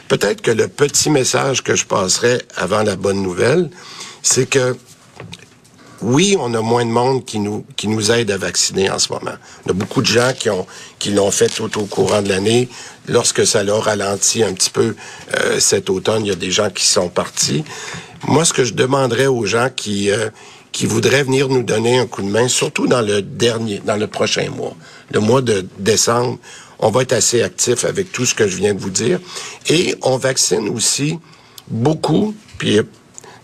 Peut-être 0.08 0.40
que 0.40 0.50
le 0.50 0.68
petit 0.68 1.10
message 1.10 1.62
que 1.62 1.74
je 1.76 1.84
passerai 1.84 2.40
avant 2.56 2.82
la 2.82 2.96
bonne 2.96 3.22
nouvelle, 3.22 3.70
c'est 4.22 4.48
que 4.48 4.76
oui, 6.00 6.36
on 6.38 6.54
a 6.54 6.60
moins 6.60 6.84
de 6.84 6.90
monde 6.90 7.24
qui 7.24 7.40
nous 7.40 7.64
qui 7.76 7.88
nous 7.88 8.12
aide 8.12 8.30
à 8.30 8.36
vacciner 8.36 8.88
en 8.88 8.98
ce 8.98 9.12
moment. 9.12 9.36
On 9.66 9.70
a 9.70 9.72
beaucoup 9.72 10.00
de 10.00 10.06
gens 10.06 10.32
qui 10.32 10.48
ont 10.48 10.66
qui 10.98 11.10
l'ont 11.10 11.30
fait 11.30 11.48
tout 11.48 11.76
au 11.78 11.86
courant 11.86 12.22
de 12.22 12.28
l'année. 12.28 12.68
Lorsque 13.08 13.46
ça 13.46 13.62
leur 13.64 13.84
ralentit 13.84 14.44
un 14.44 14.52
petit 14.52 14.70
peu 14.70 14.94
euh, 15.36 15.58
cet 15.58 15.90
automne, 15.90 16.24
il 16.24 16.28
y 16.28 16.32
a 16.32 16.36
des 16.36 16.50
gens 16.50 16.70
qui 16.70 16.84
sont 16.84 17.08
partis. 17.08 17.64
Moi, 18.26 18.44
ce 18.44 18.52
que 18.52 18.64
je 18.64 18.74
demanderais 18.74 19.26
aux 19.26 19.44
gens 19.44 19.70
qui 19.74 20.10
euh, 20.10 20.30
qui 20.72 20.86
voudraient 20.86 21.24
venir 21.24 21.48
nous 21.48 21.62
donner 21.62 21.98
un 21.98 22.06
coup 22.06 22.22
de 22.22 22.28
main, 22.28 22.48
surtout 22.48 22.86
dans 22.86 23.00
le 23.00 23.22
dernier, 23.22 23.80
dans 23.84 23.96
le 23.96 24.06
prochain 24.06 24.48
mois, 24.50 24.74
le 25.10 25.20
mois 25.20 25.40
de 25.40 25.66
décembre, 25.78 26.38
on 26.78 26.90
va 26.90 27.02
être 27.02 27.12
assez 27.12 27.42
actif 27.42 27.84
avec 27.84 28.12
tout 28.12 28.24
ce 28.24 28.34
que 28.34 28.46
je 28.46 28.56
viens 28.56 28.74
de 28.74 28.78
vous 28.78 28.90
dire. 28.90 29.18
Et 29.68 29.96
on 30.02 30.16
vaccine 30.16 30.68
aussi 30.68 31.18
beaucoup, 31.68 32.34
puis 32.58 32.80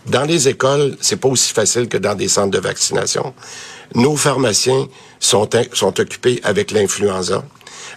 dans 0.05 0.23
les 0.23 0.47
écoles, 0.47 0.97
c'est 1.01 1.17
pas 1.17 1.27
aussi 1.27 1.51
facile 1.51 1.87
que 1.87 1.97
dans 1.97 2.15
des 2.15 2.27
centres 2.27 2.51
de 2.51 2.59
vaccination. 2.59 3.33
Nos 3.93 4.15
pharmaciens 4.15 4.87
sont, 5.19 5.49
sont 5.73 5.99
occupés 5.99 6.39
avec 6.43 6.71
l'influenza. 6.71 7.43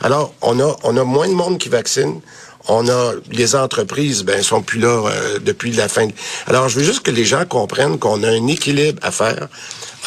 Alors, 0.00 0.34
on 0.42 0.58
a, 0.60 0.76
on 0.84 0.96
a 0.96 1.04
moins 1.04 1.28
de 1.28 1.34
monde 1.34 1.58
qui 1.58 1.68
vaccine. 1.68 2.20
On 2.68 2.88
a 2.88 3.12
les 3.30 3.56
entreprises, 3.56 4.24
ben, 4.24 4.42
sont 4.42 4.62
plus 4.62 4.78
là 4.78 5.06
euh, 5.06 5.38
depuis 5.38 5.72
la 5.72 5.88
fin. 5.88 6.08
Alors, 6.46 6.68
je 6.68 6.78
veux 6.78 6.84
juste 6.84 7.00
que 7.00 7.10
les 7.10 7.24
gens 7.24 7.44
comprennent 7.46 7.98
qu'on 7.98 8.22
a 8.22 8.28
un 8.28 8.46
équilibre 8.46 8.98
à 9.02 9.10
faire 9.10 9.48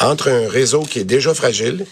entre 0.00 0.28
un 0.28 0.48
réseau 0.48 0.82
qui 0.82 1.00
est 1.00 1.04
déjà 1.04 1.34
fragile, 1.34 1.84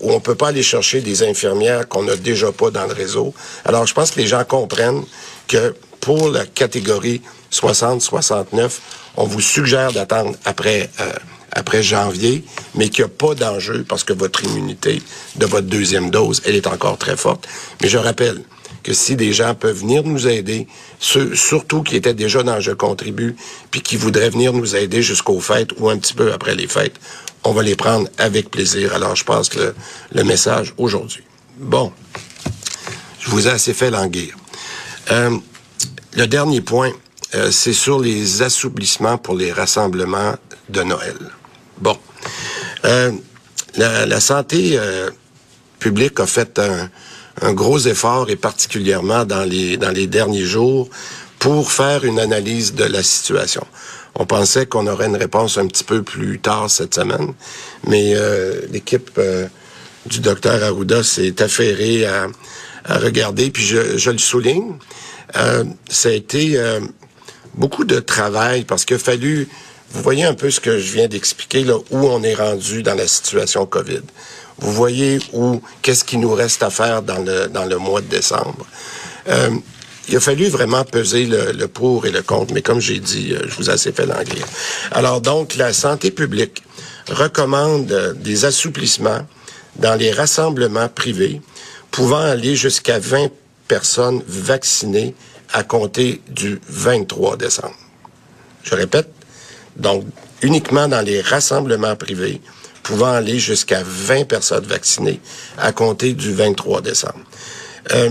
où 0.00 0.12
on 0.12 0.20
peut 0.20 0.34
pas 0.34 0.48
aller 0.48 0.62
chercher 0.62 1.00
des 1.00 1.22
infirmières 1.22 1.88
qu'on 1.88 2.02
n'a 2.02 2.16
déjà 2.16 2.52
pas 2.52 2.70
dans 2.70 2.86
le 2.86 2.92
réseau. 2.92 3.32
Alors, 3.64 3.86
je 3.86 3.94
pense 3.94 4.10
que 4.10 4.20
les 4.20 4.26
gens 4.26 4.44
comprennent 4.44 5.04
que 5.48 5.74
pour 6.00 6.28
la 6.28 6.44
catégorie 6.44 7.22
60-69, 7.52 8.70
on 9.16 9.24
vous 9.24 9.40
suggère 9.40 9.92
d'attendre 9.92 10.34
après 10.44 10.90
euh, 11.00 11.12
après 11.56 11.82
janvier, 11.82 12.44
mais 12.74 12.90
qu'il 12.90 13.04
n'y 13.04 13.10
a 13.10 13.14
pas 13.14 13.34
d'enjeu 13.34 13.84
parce 13.88 14.04
que 14.04 14.12
votre 14.12 14.44
immunité 14.44 15.02
de 15.36 15.46
votre 15.46 15.66
deuxième 15.66 16.10
dose, 16.10 16.42
elle 16.44 16.54
est 16.54 16.66
encore 16.66 16.98
très 16.98 17.16
forte. 17.16 17.48
Mais 17.80 17.88
je 17.88 17.96
rappelle 17.96 18.42
que 18.86 18.92
si 18.92 19.16
des 19.16 19.32
gens 19.32 19.52
peuvent 19.56 19.80
venir 19.80 20.04
nous 20.04 20.28
aider, 20.28 20.68
ceux 21.00 21.34
surtout 21.34 21.82
qui 21.82 21.96
étaient 21.96 22.14
déjà 22.14 22.44
dans 22.44 22.60
Je 22.60 22.70
contribue, 22.70 23.34
puis 23.72 23.80
qui 23.80 23.96
voudraient 23.96 24.30
venir 24.30 24.52
nous 24.52 24.76
aider 24.76 25.02
jusqu'aux 25.02 25.40
fêtes 25.40 25.70
ou 25.78 25.90
un 25.90 25.98
petit 25.98 26.14
peu 26.14 26.32
après 26.32 26.54
les 26.54 26.68
fêtes, 26.68 26.94
on 27.42 27.52
va 27.52 27.64
les 27.64 27.74
prendre 27.74 28.08
avec 28.16 28.48
plaisir. 28.48 28.94
Alors 28.94 29.16
je 29.16 29.24
passe 29.24 29.52
le, 29.56 29.74
le 30.12 30.22
message 30.22 30.72
aujourd'hui. 30.78 31.24
Bon, 31.58 31.92
je 33.18 33.28
vous 33.28 33.48
ai 33.48 33.50
assez 33.50 33.74
fait 33.74 33.90
languir. 33.90 34.36
Euh, 35.10 35.36
le 36.14 36.28
dernier 36.28 36.60
point, 36.60 36.92
euh, 37.34 37.50
c'est 37.50 37.72
sur 37.72 37.98
les 37.98 38.42
assouplissements 38.42 39.18
pour 39.18 39.34
les 39.34 39.50
rassemblements 39.50 40.36
de 40.68 40.82
Noël. 40.84 41.18
Bon. 41.78 41.98
Euh, 42.84 43.10
la, 43.76 44.20
santé 44.20 44.78
euh, 44.78 45.10
publique 45.80 46.20
a 46.20 46.26
fait 46.26 46.60
un, 46.60 46.88
un, 47.42 47.52
gros 47.52 47.78
effort, 47.78 48.30
et 48.30 48.36
particulièrement 48.36 49.24
dans 49.24 49.44
les, 49.44 49.76
dans 49.76 49.90
les 49.90 50.06
derniers 50.06 50.44
jours, 50.44 50.88
pour 51.38 51.70
faire 51.70 52.04
une 52.04 52.18
analyse 52.18 52.74
de 52.74 52.84
la 52.84 53.02
situation. 53.02 53.66
On 54.14 54.24
pensait 54.24 54.66
qu'on 54.66 54.86
aurait 54.86 55.06
une 55.06 55.16
réponse 55.16 55.58
un 55.58 55.66
petit 55.66 55.84
peu 55.84 56.02
plus 56.02 56.38
tard 56.38 56.70
cette 56.70 56.94
semaine, 56.94 57.34
mais 57.86 58.14
l'équipe 58.72 59.20
du 60.06 60.20
docteur 60.20 60.62
Arruda 60.64 61.02
s'est 61.02 61.42
affairée 61.42 62.06
à, 62.06 62.26
à, 62.86 62.98
regarder, 62.98 63.50
puis 63.50 63.62
je, 63.62 63.98
je 63.98 64.10
le 64.10 64.18
souligne, 64.18 64.72
ça 65.34 66.08
a 66.08 66.12
été 66.12 66.58
beaucoup 67.56 67.84
de 67.84 67.98
travail 68.00 68.64
parce 68.64 68.84
qu'il 68.84 68.96
a 68.96 68.98
fallu, 68.98 69.48
vous 69.90 70.02
voyez 70.02 70.24
un 70.24 70.34
peu 70.34 70.50
ce 70.50 70.60
que 70.60 70.78
je 70.78 70.92
viens 70.92 71.08
d'expliquer, 71.08 71.64
là, 71.64 71.78
où 71.90 71.98
on 72.06 72.22
est 72.22 72.34
rendu 72.34 72.82
dans 72.82 72.94
la 72.94 73.06
situation 73.06 73.66
COVID. 73.66 74.02
Vous 74.58 74.72
voyez 74.72 75.18
où, 75.32 75.60
qu'est-ce 75.82 76.04
qui 76.04 76.16
nous 76.16 76.32
reste 76.32 76.62
à 76.62 76.70
faire 76.70 77.02
dans 77.02 77.18
le, 77.18 77.48
dans 77.48 77.64
le 77.64 77.78
mois 77.78 78.00
de 78.00 78.06
décembre. 78.06 78.66
Euh, 79.28 79.50
il 80.08 80.16
a 80.16 80.20
fallu 80.20 80.46
vraiment 80.46 80.84
peser 80.84 81.26
le, 81.26 81.66
pour 81.66 82.06
et 82.06 82.10
le 82.10 82.22
contre, 82.22 82.54
mais 82.54 82.62
comme 82.62 82.80
j'ai 82.80 83.00
dit, 83.00 83.32
euh, 83.32 83.42
je 83.48 83.56
vous 83.56 83.70
ai 83.70 83.72
assez 83.72 83.92
fait 83.92 84.06
l'anglais. 84.06 84.44
Alors 84.92 85.20
donc, 85.20 85.56
la 85.56 85.72
santé 85.72 86.10
publique 86.10 86.62
recommande 87.08 87.90
euh, 87.90 88.12
des 88.12 88.44
assouplissements 88.44 89.26
dans 89.76 89.94
les 89.94 90.12
rassemblements 90.12 90.88
privés 90.88 91.40
pouvant 91.90 92.20
aller 92.20 92.56
jusqu'à 92.56 92.98
20 92.98 93.28
personnes 93.68 94.22
vaccinées 94.28 95.14
à 95.52 95.64
compter 95.64 96.20
du 96.28 96.60
23 96.68 97.36
décembre. 97.36 97.74
Je 98.62 98.74
répète, 98.74 99.08
donc 99.76 100.04
uniquement 100.42 100.88
dans 100.88 101.00
les 101.00 101.20
rassemblements 101.20 101.96
privés 101.96 102.40
pouvant 102.86 103.12
aller 103.12 103.38
jusqu'à 103.38 103.82
20 103.84 104.28
personnes 104.28 104.64
vaccinées 104.64 105.20
à 105.58 105.72
compter 105.72 106.14
du 106.14 106.32
23 106.32 106.80
décembre. 106.80 107.20
Euh, 107.92 108.10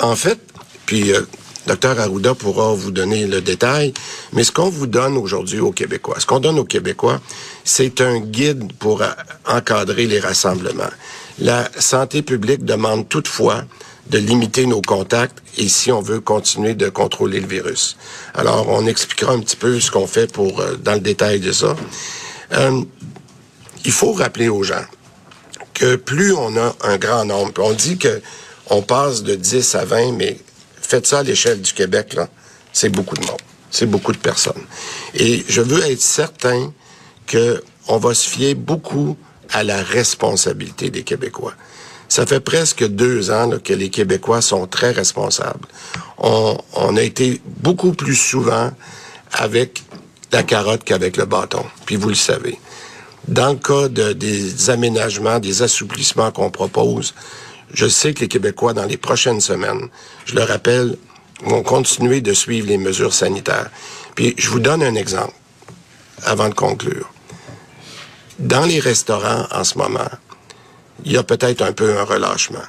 en 0.00 0.16
fait, 0.16 0.38
puis 0.86 1.12
euh, 1.12 1.22
Docteur 1.66 1.98
Arruda 1.98 2.34
pourra 2.34 2.74
vous 2.74 2.90
donner 2.90 3.26
le 3.26 3.40
détail, 3.40 3.94
mais 4.32 4.44
ce 4.44 4.52
qu'on 4.52 4.68
vous 4.68 4.86
donne 4.86 5.16
aujourd'hui 5.16 5.60
aux 5.60 5.72
Québécois, 5.72 6.16
ce 6.18 6.26
qu'on 6.26 6.40
donne 6.40 6.58
aux 6.58 6.64
Québécois, 6.64 7.20
c'est 7.64 8.00
un 8.00 8.18
guide 8.18 8.72
pour 8.74 9.02
encadrer 9.46 10.06
les 10.06 10.20
rassemblements. 10.20 10.90
La 11.38 11.68
santé 11.78 12.22
publique 12.22 12.64
demande 12.64 13.08
toutefois 13.08 13.64
de 14.10 14.18
limiter 14.18 14.66
nos 14.66 14.82
contacts 14.82 15.38
et 15.56 15.68
si 15.68 15.90
on 15.90 16.00
veut 16.00 16.20
continuer 16.20 16.74
de 16.74 16.88
contrôler 16.88 17.40
le 17.40 17.46
virus. 17.46 17.96
Alors, 18.34 18.68
on 18.68 18.86
expliquera 18.86 19.32
un 19.32 19.40
petit 19.40 19.56
peu 19.56 19.80
ce 19.80 19.90
qu'on 19.90 20.06
fait 20.06 20.30
pour 20.30 20.60
euh, 20.60 20.76
dans 20.76 20.94
le 20.94 21.00
détail 21.00 21.40
de 21.40 21.52
ça. 21.52 21.74
Euh, 22.52 22.82
il 23.84 23.92
faut 23.92 24.12
rappeler 24.12 24.48
aux 24.48 24.62
gens 24.62 24.84
que 25.72 25.96
plus 25.96 26.32
on 26.32 26.56
a 26.56 26.74
un 26.82 26.96
grand 26.96 27.24
nombre, 27.24 27.52
on 27.58 27.72
dit 27.72 27.98
que 27.98 28.20
on 28.70 28.82
passe 28.82 29.22
de 29.22 29.34
10 29.34 29.74
à 29.74 29.84
20, 29.84 30.12
mais 30.12 30.38
faites 30.80 31.06
ça 31.06 31.18
à 31.18 31.22
l'échelle 31.22 31.60
du 31.60 31.72
Québec, 31.72 32.14
là, 32.14 32.28
c'est 32.72 32.88
beaucoup 32.88 33.16
de 33.16 33.26
monde. 33.26 33.40
C'est 33.70 33.86
beaucoup 33.86 34.12
de 34.12 34.18
personnes. 34.18 34.62
Et 35.14 35.44
je 35.48 35.60
veux 35.60 35.84
être 35.84 36.00
certain 36.00 36.72
que 37.26 37.62
on 37.88 37.98
va 37.98 38.14
se 38.14 38.28
fier 38.28 38.54
beaucoup 38.54 39.16
à 39.50 39.64
la 39.64 39.82
responsabilité 39.82 40.90
des 40.90 41.02
Québécois. 41.02 41.54
Ça 42.08 42.26
fait 42.26 42.40
presque 42.40 42.86
deux 42.86 43.30
ans 43.30 43.50
que 43.62 43.72
les 43.72 43.90
Québécois 43.90 44.40
sont 44.40 44.66
très 44.66 44.92
responsables. 44.92 45.66
On, 46.18 46.56
a 46.96 47.02
été 47.02 47.40
beaucoup 47.44 47.92
plus 47.92 48.14
souvent 48.14 48.70
avec 49.32 49.82
la 50.32 50.42
carotte 50.42 50.84
qu'avec 50.84 51.16
le 51.16 51.24
bâton. 51.24 51.64
Puis 51.86 51.96
vous 51.96 52.08
le 52.08 52.14
savez. 52.14 52.58
Dans 53.28 53.52
le 53.52 53.58
cas 53.58 53.88
de, 53.88 54.12
des 54.12 54.70
aménagements, 54.70 55.38
des 55.38 55.62
assouplissements 55.62 56.30
qu'on 56.30 56.50
propose, 56.50 57.14
Je 57.72 57.88
sais 57.88 58.14
que 58.14 58.20
les 58.20 58.28
Québécois, 58.28 58.72
dans 58.72 58.84
les 58.84 58.96
prochaines 58.96 59.40
semaines, 59.40 59.88
je 60.26 60.36
le 60.36 60.44
rappelle, 60.44 60.96
vont 61.42 61.64
continuer 61.64 62.20
de 62.20 62.32
suivre 62.32 62.68
les 62.68 62.78
mesures 62.78 63.12
sanitaires. 63.12 63.68
Puis 64.14 64.34
je 64.38 64.48
vous 64.48 64.60
donne 64.60 64.82
un 64.82 64.94
exemple 64.94 65.34
avant 66.22 66.48
de 66.48 66.54
conclure. 66.54 67.10
Dans 68.38 68.64
les 68.64 68.78
restaurants 68.78 69.46
en 69.50 69.64
ce 69.64 69.76
moment, 69.76 70.10
il 71.04 71.12
y 71.12 71.16
a 71.16 71.24
peut-être 71.24 71.62
un 71.62 71.72
peu 71.72 71.98
un 71.98 72.04
relâchement. 72.04 72.68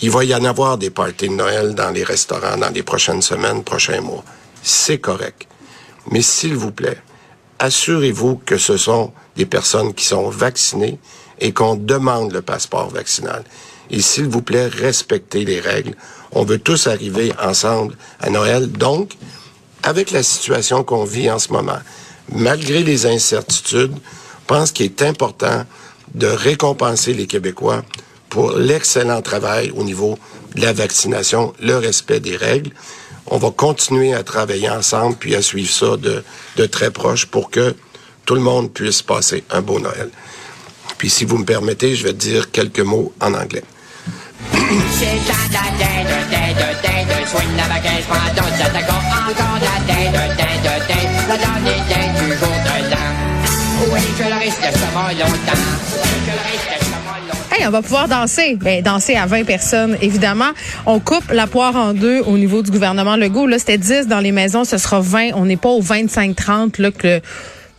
Il 0.00 0.10
va 0.10 0.24
y 0.24 0.34
en 0.34 0.44
avoir 0.44 0.78
des 0.78 0.90
parties 0.90 1.28
de 1.28 1.34
Noël 1.34 1.74
dans 1.74 1.90
les 1.90 2.04
restaurants 2.04 2.56
dans 2.56 2.70
les 2.70 2.82
prochaines 2.82 3.22
semaines, 3.22 3.62
prochains 3.62 4.00
mois. 4.00 4.24
C'est 4.62 4.98
correct. 4.98 5.46
Mais 6.10 6.22
s'il 6.22 6.56
vous 6.56 6.72
plaît, 6.72 7.00
assurez-vous 7.58 8.40
que 8.44 8.58
ce 8.58 8.76
sont 8.76 9.12
des 9.36 9.46
personnes 9.46 9.94
qui 9.94 10.04
sont 10.04 10.28
vaccinées 10.28 10.98
et 11.40 11.52
qu'on 11.52 11.74
demande 11.74 12.32
le 12.32 12.42
passeport 12.42 12.88
vaccinal. 12.90 13.44
Et 13.90 14.00
s'il 14.00 14.28
vous 14.28 14.42
plaît, 14.42 14.66
respectez 14.66 15.44
les 15.44 15.60
règles. 15.60 15.94
On 16.32 16.44
veut 16.44 16.58
tous 16.58 16.86
arriver 16.86 17.32
ensemble 17.40 17.96
à 18.20 18.30
Noël. 18.30 18.70
Donc, 18.70 19.16
avec 19.82 20.10
la 20.10 20.22
situation 20.22 20.82
qu'on 20.84 21.04
vit 21.04 21.30
en 21.30 21.38
ce 21.38 21.52
moment, 21.52 21.78
malgré 22.32 22.82
les 22.82 23.06
incertitudes, 23.06 23.92
je 23.94 24.46
pense 24.46 24.72
qu'il 24.72 24.86
est 24.86 25.02
important 25.02 25.64
de 26.14 26.26
récompenser 26.26 27.12
les 27.12 27.26
Québécois 27.26 27.82
pour 28.28 28.52
l'excellent 28.52 29.22
travail 29.22 29.72
au 29.76 29.84
niveau 29.84 30.18
de 30.54 30.62
la 30.62 30.72
vaccination, 30.72 31.52
le 31.60 31.76
respect 31.76 32.20
des 32.20 32.36
règles. 32.36 32.70
On 33.26 33.38
va 33.38 33.50
continuer 33.50 34.14
à 34.14 34.22
travailler 34.22 34.68
ensemble 34.70 35.16
puis 35.16 35.34
à 35.34 35.42
suivre 35.42 35.70
ça 35.70 35.96
de, 35.96 36.22
de 36.56 36.66
très 36.66 36.90
proche 36.90 37.26
pour 37.26 37.50
que 37.50 37.74
tout 38.26 38.34
le 38.34 38.40
monde 38.40 38.72
puisse 38.72 39.02
passer 39.02 39.44
un 39.50 39.62
beau 39.62 39.80
Noël. 39.80 40.10
Puis 40.98 41.10
si 41.10 41.24
vous 41.24 41.38
me 41.38 41.44
permettez, 41.44 41.94
je 41.96 42.04
vais 42.04 42.12
dire 42.12 42.50
quelques 42.50 42.80
mots 42.80 43.12
en 43.20 43.34
anglais. 43.34 43.64
On 57.66 57.70
va 57.70 57.82
pouvoir 57.82 58.08
danser. 58.08 58.56
Ben, 58.60 58.82
danser 58.82 59.14
à 59.14 59.26
20 59.26 59.44
personnes, 59.44 59.96
évidemment. 60.02 60.50
On 60.86 60.98
coupe 60.98 61.30
la 61.30 61.46
poire 61.46 61.76
en 61.76 61.94
deux 61.94 62.20
au 62.20 62.36
niveau 62.36 62.62
du 62.62 62.70
gouvernement 62.70 63.16
Legault. 63.16 63.46
Là, 63.46 63.58
c'était 63.58 63.78
10 63.78 64.06
dans 64.06 64.20
les 64.20 64.32
maisons, 64.32 64.64
ce 64.64 64.76
sera 64.76 65.00
20. 65.00 65.30
On 65.34 65.46
n'est 65.46 65.56
pas 65.56 65.70
au 65.70 65.80
25-30 65.80 66.80
là, 66.80 66.90
que 66.90 67.20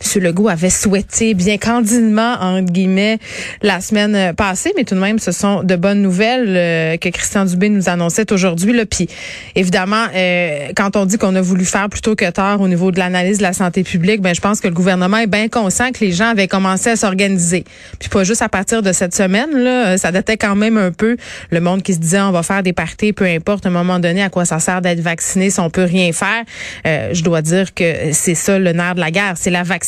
M. 0.04 0.22
Legault 0.22 0.48
avait 0.48 0.70
souhaité 0.70 1.34
bien 1.34 1.56
candidement, 1.56 2.34
entre 2.40 2.70
guillemets, 2.70 3.18
la 3.62 3.80
semaine 3.80 4.14
euh, 4.14 4.32
passée, 4.32 4.72
mais 4.76 4.84
tout 4.84 4.94
de 4.94 5.00
même, 5.00 5.18
ce 5.18 5.32
sont 5.32 5.62
de 5.62 5.74
bonnes 5.76 6.02
nouvelles 6.02 6.54
euh, 6.56 6.96
que 6.96 7.08
Christian 7.08 7.44
Dubé 7.44 7.70
nous 7.70 7.88
annonçait 7.88 8.30
aujourd'hui. 8.30 8.84
Puis, 8.84 9.08
évidemment, 9.54 10.06
euh, 10.14 10.68
quand 10.76 10.96
on 10.96 11.06
dit 11.06 11.16
qu'on 11.16 11.34
a 11.34 11.40
voulu 11.40 11.64
faire 11.64 11.88
plutôt 11.88 12.14
que 12.14 12.28
tard 12.30 12.60
au 12.60 12.68
niveau 12.68 12.90
de 12.90 12.98
l'analyse 12.98 13.38
de 13.38 13.42
la 13.42 13.52
santé 13.52 13.84
publique, 13.84 14.20
ben 14.20 14.34
je 14.34 14.40
pense 14.40 14.60
que 14.60 14.68
le 14.68 14.74
gouvernement 14.74 15.18
est 15.18 15.26
bien 15.26 15.48
conscient 15.48 15.90
que 15.92 16.04
les 16.04 16.12
gens 16.12 16.28
avaient 16.30 16.48
commencé 16.48 16.90
à 16.90 16.96
s'organiser. 16.96 17.64
Puis 17.98 18.08
pas 18.08 18.24
juste 18.24 18.42
à 18.42 18.48
partir 18.48 18.82
de 18.82 18.92
cette 18.92 19.14
semaine, 19.14 19.50
là, 19.52 19.96
ça 19.96 20.12
datait 20.12 20.36
quand 20.36 20.56
même 20.56 20.76
un 20.76 20.92
peu 20.92 21.16
le 21.50 21.60
monde 21.60 21.82
qui 21.82 21.94
se 21.94 21.98
disait 21.98 22.20
on 22.20 22.32
va 22.32 22.42
faire 22.42 22.62
des 22.62 22.72
parties, 22.72 23.12
peu 23.12 23.24
importe 23.24 23.64
à 23.64 23.70
un 23.70 23.72
moment 23.72 23.98
donné 23.98 24.22
à 24.22 24.28
quoi 24.28 24.44
ça 24.44 24.58
sert 24.58 24.82
d'être 24.82 25.00
vacciné 25.00 25.50
si 25.50 25.60
on 25.60 25.70
peut 25.70 25.84
rien 25.84 26.10
faire. 26.12 26.44
je 26.84 27.22
dois 27.22 27.42
dire 27.42 27.72
que 27.74 28.12
c'est 28.12 28.34
ça 28.34 28.58
le 28.58 28.72
nerf 28.72 28.94
de 28.94 29.00
la 29.00 29.10
guerre, 29.10 29.34
c'est 29.36 29.50
la 29.50 29.62
vaccination 29.62 29.85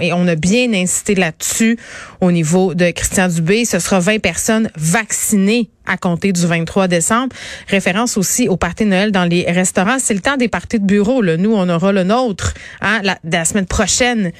et 0.00 0.12
on 0.12 0.26
a 0.28 0.34
bien 0.34 0.72
incité 0.72 1.14
là-dessus 1.14 1.78
au 2.20 2.32
niveau 2.32 2.74
de 2.74 2.90
Christian 2.90 3.28
Dubé. 3.28 3.64
Ce 3.64 3.78
sera 3.78 4.00
20 4.00 4.20
personnes 4.20 4.70
vaccinées 4.76 5.70
à 5.86 5.96
compter 5.96 6.32
du 6.32 6.46
23 6.46 6.88
décembre. 6.88 7.34
Référence 7.68 8.16
aussi 8.16 8.48
au 8.48 8.56
party 8.56 8.84
Noël 8.84 9.12
dans 9.12 9.24
les 9.24 9.44
restaurants. 9.50 9.98
C'est 9.98 10.14
le 10.14 10.20
temps 10.20 10.36
des 10.36 10.48
parties 10.48 10.78
de 10.78 10.86
bureau. 10.86 11.22
Là. 11.22 11.36
Nous, 11.36 11.52
on 11.52 11.68
aura 11.68 11.92
le 11.92 12.04
nôtre 12.04 12.54
hein, 12.80 13.00
la, 13.02 13.44
semaine 13.44 13.66
prochaine 13.66 14.32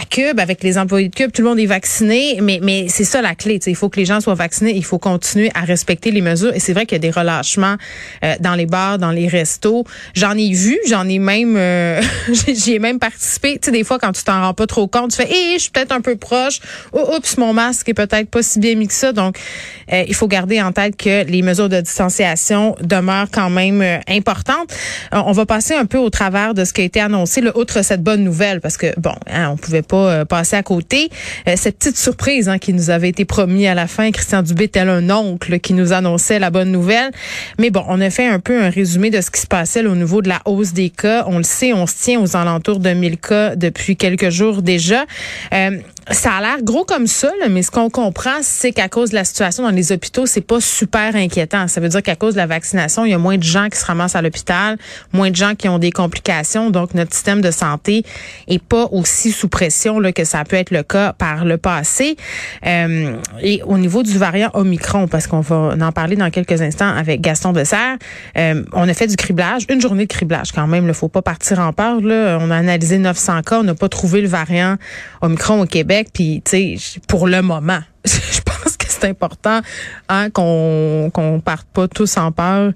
à 0.00 0.04
Cube 0.04 0.38
avec 0.38 0.62
les 0.62 0.78
employés 0.78 1.08
de 1.08 1.14
Cube. 1.14 1.32
Tout 1.32 1.42
le 1.42 1.48
monde 1.48 1.58
est 1.58 1.66
vacciné, 1.66 2.38
mais, 2.42 2.60
mais 2.62 2.86
c'est 2.88 3.04
ça 3.04 3.22
la 3.22 3.34
clé. 3.34 3.60
Il 3.66 3.76
faut 3.76 3.88
que 3.88 3.98
les 3.98 4.04
gens 4.04 4.20
soient 4.20 4.34
vaccinés. 4.34 4.72
Il 4.76 4.84
faut 4.84 4.98
continuer 4.98 5.50
à 5.54 5.60
respecter 5.60 6.10
les 6.10 6.20
mesures. 6.20 6.54
Et 6.54 6.60
c'est 6.60 6.72
vrai 6.72 6.86
qu'il 6.86 6.96
y 6.96 7.00
a 7.00 7.00
des 7.00 7.10
relâchements 7.10 7.76
euh, 8.24 8.34
dans 8.40 8.54
les 8.54 8.66
bars, 8.66 8.98
dans 8.98 9.10
les 9.10 9.28
restos. 9.28 9.84
J'en 10.14 10.36
ai 10.36 10.52
vu, 10.52 10.78
j'en 10.88 11.08
ai 11.08 11.18
même, 11.18 11.56
euh, 11.56 12.00
j'y 12.48 12.74
ai 12.74 12.78
même 12.78 12.98
participé. 12.98 13.58
Tu 13.58 13.66
sais, 13.66 13.72
des 13.72 13.84
fois, 13.84 13.98
quand 13.98 14.12
tu 14.12 14.22
t'en 14.22 14.40
rends 14.40 14.54
pas 14.54 14.66
trop 14.66 14.86
compte, 14.86 15.10
tu 15.10 15.16
fais, 15.16 15.30
hé, 15.30 15.54
je 15.54 15.62
suis 15.62 15.70
peut-être 15.70 15.92
un 15.92 16.00
peu 16.00 16.16
proche. 16.16 16.60
Oh, 16.92 17.16
oups, 17.16 17.36
mon 17.38 17.52
masque 17.52 17.88
est 17.88 17.94
peut-être 17.94 18.28
pas 18.28 18.42
si 18.42 18.58
bien 18.58 18.74
mis 18.74 18.86
que 18.86 18.94
ça. 18.94 19.12
Donc, 19.12 19.38
euh, 19.92 20.04
il 20.06 20.14
faut 20.14 20.28
garder 20.28 20.60
en 20.60 20.72
tête 20.72 20.89
que 20.96 21.24
les 21.24 21.42
mesures 21.42 21.68
de 21.68 21.80
distanciation 21.80 22.76
demeurent 22.80 23.30
quand 23.30 23.50
même 23.50 23.82
euh, 23.82 23.98
importantes. 24.08 24.74
Euh, 25.12 25.20
on 25.26 25.32
va 25.32 25.46
passer 25.46 25.74
un 25.74 25.86
peu 25.86 25.98
au 25.98 26.10
travers 26.10 26.54
de 26.54 26.64
ce 26.64 26.72
qui 26.72 26.80
a 26.80 26.84
été 26.84 27.00
annoncé, 27.00 27.40
le, 27.40 27.56
outre 27.56 27.82
cette 27.82 28.02
bonne 28.02 28.22
nouvelle, 28.24 28.60
parce 28.60 28.76
que 28.76 28.98
bon, 28.98 29.14
hein, 29.30 29.50
on 29.52 29.56
pouvait 29.56 29.82
pas 29.82 30.10
euh, 30.10 30.24
passer 30.24 30.56
à 30.56 30.62
côté. 30.62 31.10
cette 31.56 31.78
petite 31.78 31.96
surprise 31.96 32.48
hein, 32.48 32.58
qui 32.58 32.72
nous 32.72 32.90
avait 32.90 33.08
été 33.08 33.24
promis 33.24 33.66
à 33.66 33.74
la 33.74 33.86
fin, 33.86 34.10
Christian 34.10 34.42
Dubé 34.42 34.68
tel 34.68 34.88
un 34.88 35.10
oncle 35.10 35.60
qui 35.60 35.74
nous 35.74 35.92
annonçait 35.92 36.38
la 36.38 36.50
bonne 36.50 36.70
nouvelle. 36.70 37.10
Mais 37.58 37.70
bon, 37.70 37.84
on 37.88 38.00
a 38.00 38.10
fait 38.10 38.26
un 38.26 38.40
peu 38.40 38.62
un 38.62 38.70
résumé 38.70 39.10
de 39.10 39.20
ce 39.20 39.30
qui 39.30 39.40
se 39.40 39.46
passait 39.46 39.84
au 39.84 39.94
niveau 39.94 40.22
de 40.22 40.28
la 40.28 40.40
hausse 40.44 40.72
des 40.72 40.90
cas. 40.90 41.24
On 41.26 41.38
le 41.38 41.44
sait, 41.44 41.72
on 41.72 41.86
se 41.86 41.94
tient 42.02 42.20
aux 42.20 42.36
alentours 42.36 42.78
de 42.78 42.90
1000 42.90 43.18
cas 43.18 43.56
depuis 43.56 43.96
quelques 43.96 44.30
jours 44.30 44.62
déjà. 44.62 45.04
ça 46.10 46.32
a 46.32 46.40
l'air 46.40 46.62
gros 46.62 46.84
comme 46.84 47.06
ça, 47.06 47.30
mais 47.48 47.62
ce 47.62 47.70
qu'on 47.70 47.90
comprend, 47.90 48.40
c'est 48.42 48.72
qu'à 48.72 48.88
cause 48.88 49.10
de 49.10 49.14
la 49.14 49.24
situation 49.24 49.62
dans 49.62 49.70
les 49.70 49.92
hôpitaux, 49.92 50.26
c'est 50.26 50.40
pas 50.40 50.60
super 50.80 51.14
inquiétant. 51.14 51.68
Ça 51.68 51.80
veut 51.80 51.90
dire 51.90 52.02
qu'à 52.02 52.16
cause 52.16 52.34
de 52.34 52.38
la 52.38 52.46
vaccination, 52.46 53.04
il 53.04 53.10
y 53.10 53.14
a 53.14 53.18
moins 53.18 53.36
de 53.36 53.42
gens 53.42 53.68
qui 53.68 53.78
se 53.78 53.84
ramassent 53.84 54.16
à 54.16 54.22
l'hôpital, 54.22 54.78
moins 55.12 55.30
de 55.30 55.36
gens 55.36 55.54
qui 55.54 55.68
ont 55.68 55.78
des 55.78 55.90
complications. 55.90 56.70
Donc, 56.70 56.94
notre 56.94 57.12
système 57.12 57.42
de 57.42 57.50
santé 57.50 58.02
est 58.48 58.62
pas 58.62 58.88
aussi 58.90 59.30
sous 59.30 59.48
pression 59.48 60.00
là, 60.00 60.12
que 60.12 60.24
ça 60.24 60.42
peut 60.44 60.56
être 60.56 60.70
le 60.70 60.82
cas 60.82 61.12
par 61.12 61.44
le 61.44 61.58
passé. 61.58 62.16
Euh, 62.66 63.16
et 63.42 63.62
au 63.64 63.76
niveau 63.76 64.02
du 64.02 64.16
variant 64.16 64.50
Omicron, 64.54 65.06
parce 65.06 65.26
qu'on 65.26 65.40
va 65.40 65.76
en 65.78 65.92
parler 65.92 66.16
dans 66.16 66.30
quelques 66.30 66.62
instants 66.62 66.88
avec 66.88 67.20
Gaston 67.20 67.52
Dessert, 67.52 67.98
euh, 68.38 68.64
on 68.72 68.88
a 68.88 68.94
fait 68.94 69.06
du 69.06 69.16
criblage, 69.16 69.64
une 69.68 69.82
journée 69.82 70.06
de 70.06 70.12
criblage 70.12 70.52
quand 70.52 70.66
même. 70.66 70.88
Il 70.88 70.94
faut 70.94 71.08
pas 71.08 71.22
partir 71.22 71.58
en 71.58 71.74
peur. 71.74 72.00
Là. 72.00 72.38
On 72.40 72.50
a 72.50 72.56
analysé 72.56 72.96
900 72.96 73.42
cas, 73.42 73.60
on 73.60 73.64
n'a 73.64 73.74
pas 73.74 73.90
trouvé 73.90 74.22
le 74.22 74.28
variant 74.28 74.76
Omicron 75.20 75.60
au 75.60 75.66
Québec. 75.66 76.08
Puis, 76.14 76.40
tu 76.42 76.78
sais, 76.78 77.00
pour 77.06 77.26
le 77.26 77.42
moment, 77.42 77.80
je 78.06 78.40
pense 78.40 78.78
c'est 79.00 79.08
important 79.08 79.60
hein, 80.08 80.30
qu'on 80.30 81.10
qu'on 81.12 81.40
parte 81.40 81.66
pas 81.72 81.88
tous 81.88 82.16
en 82.16 82.32
peur 82.32 82.72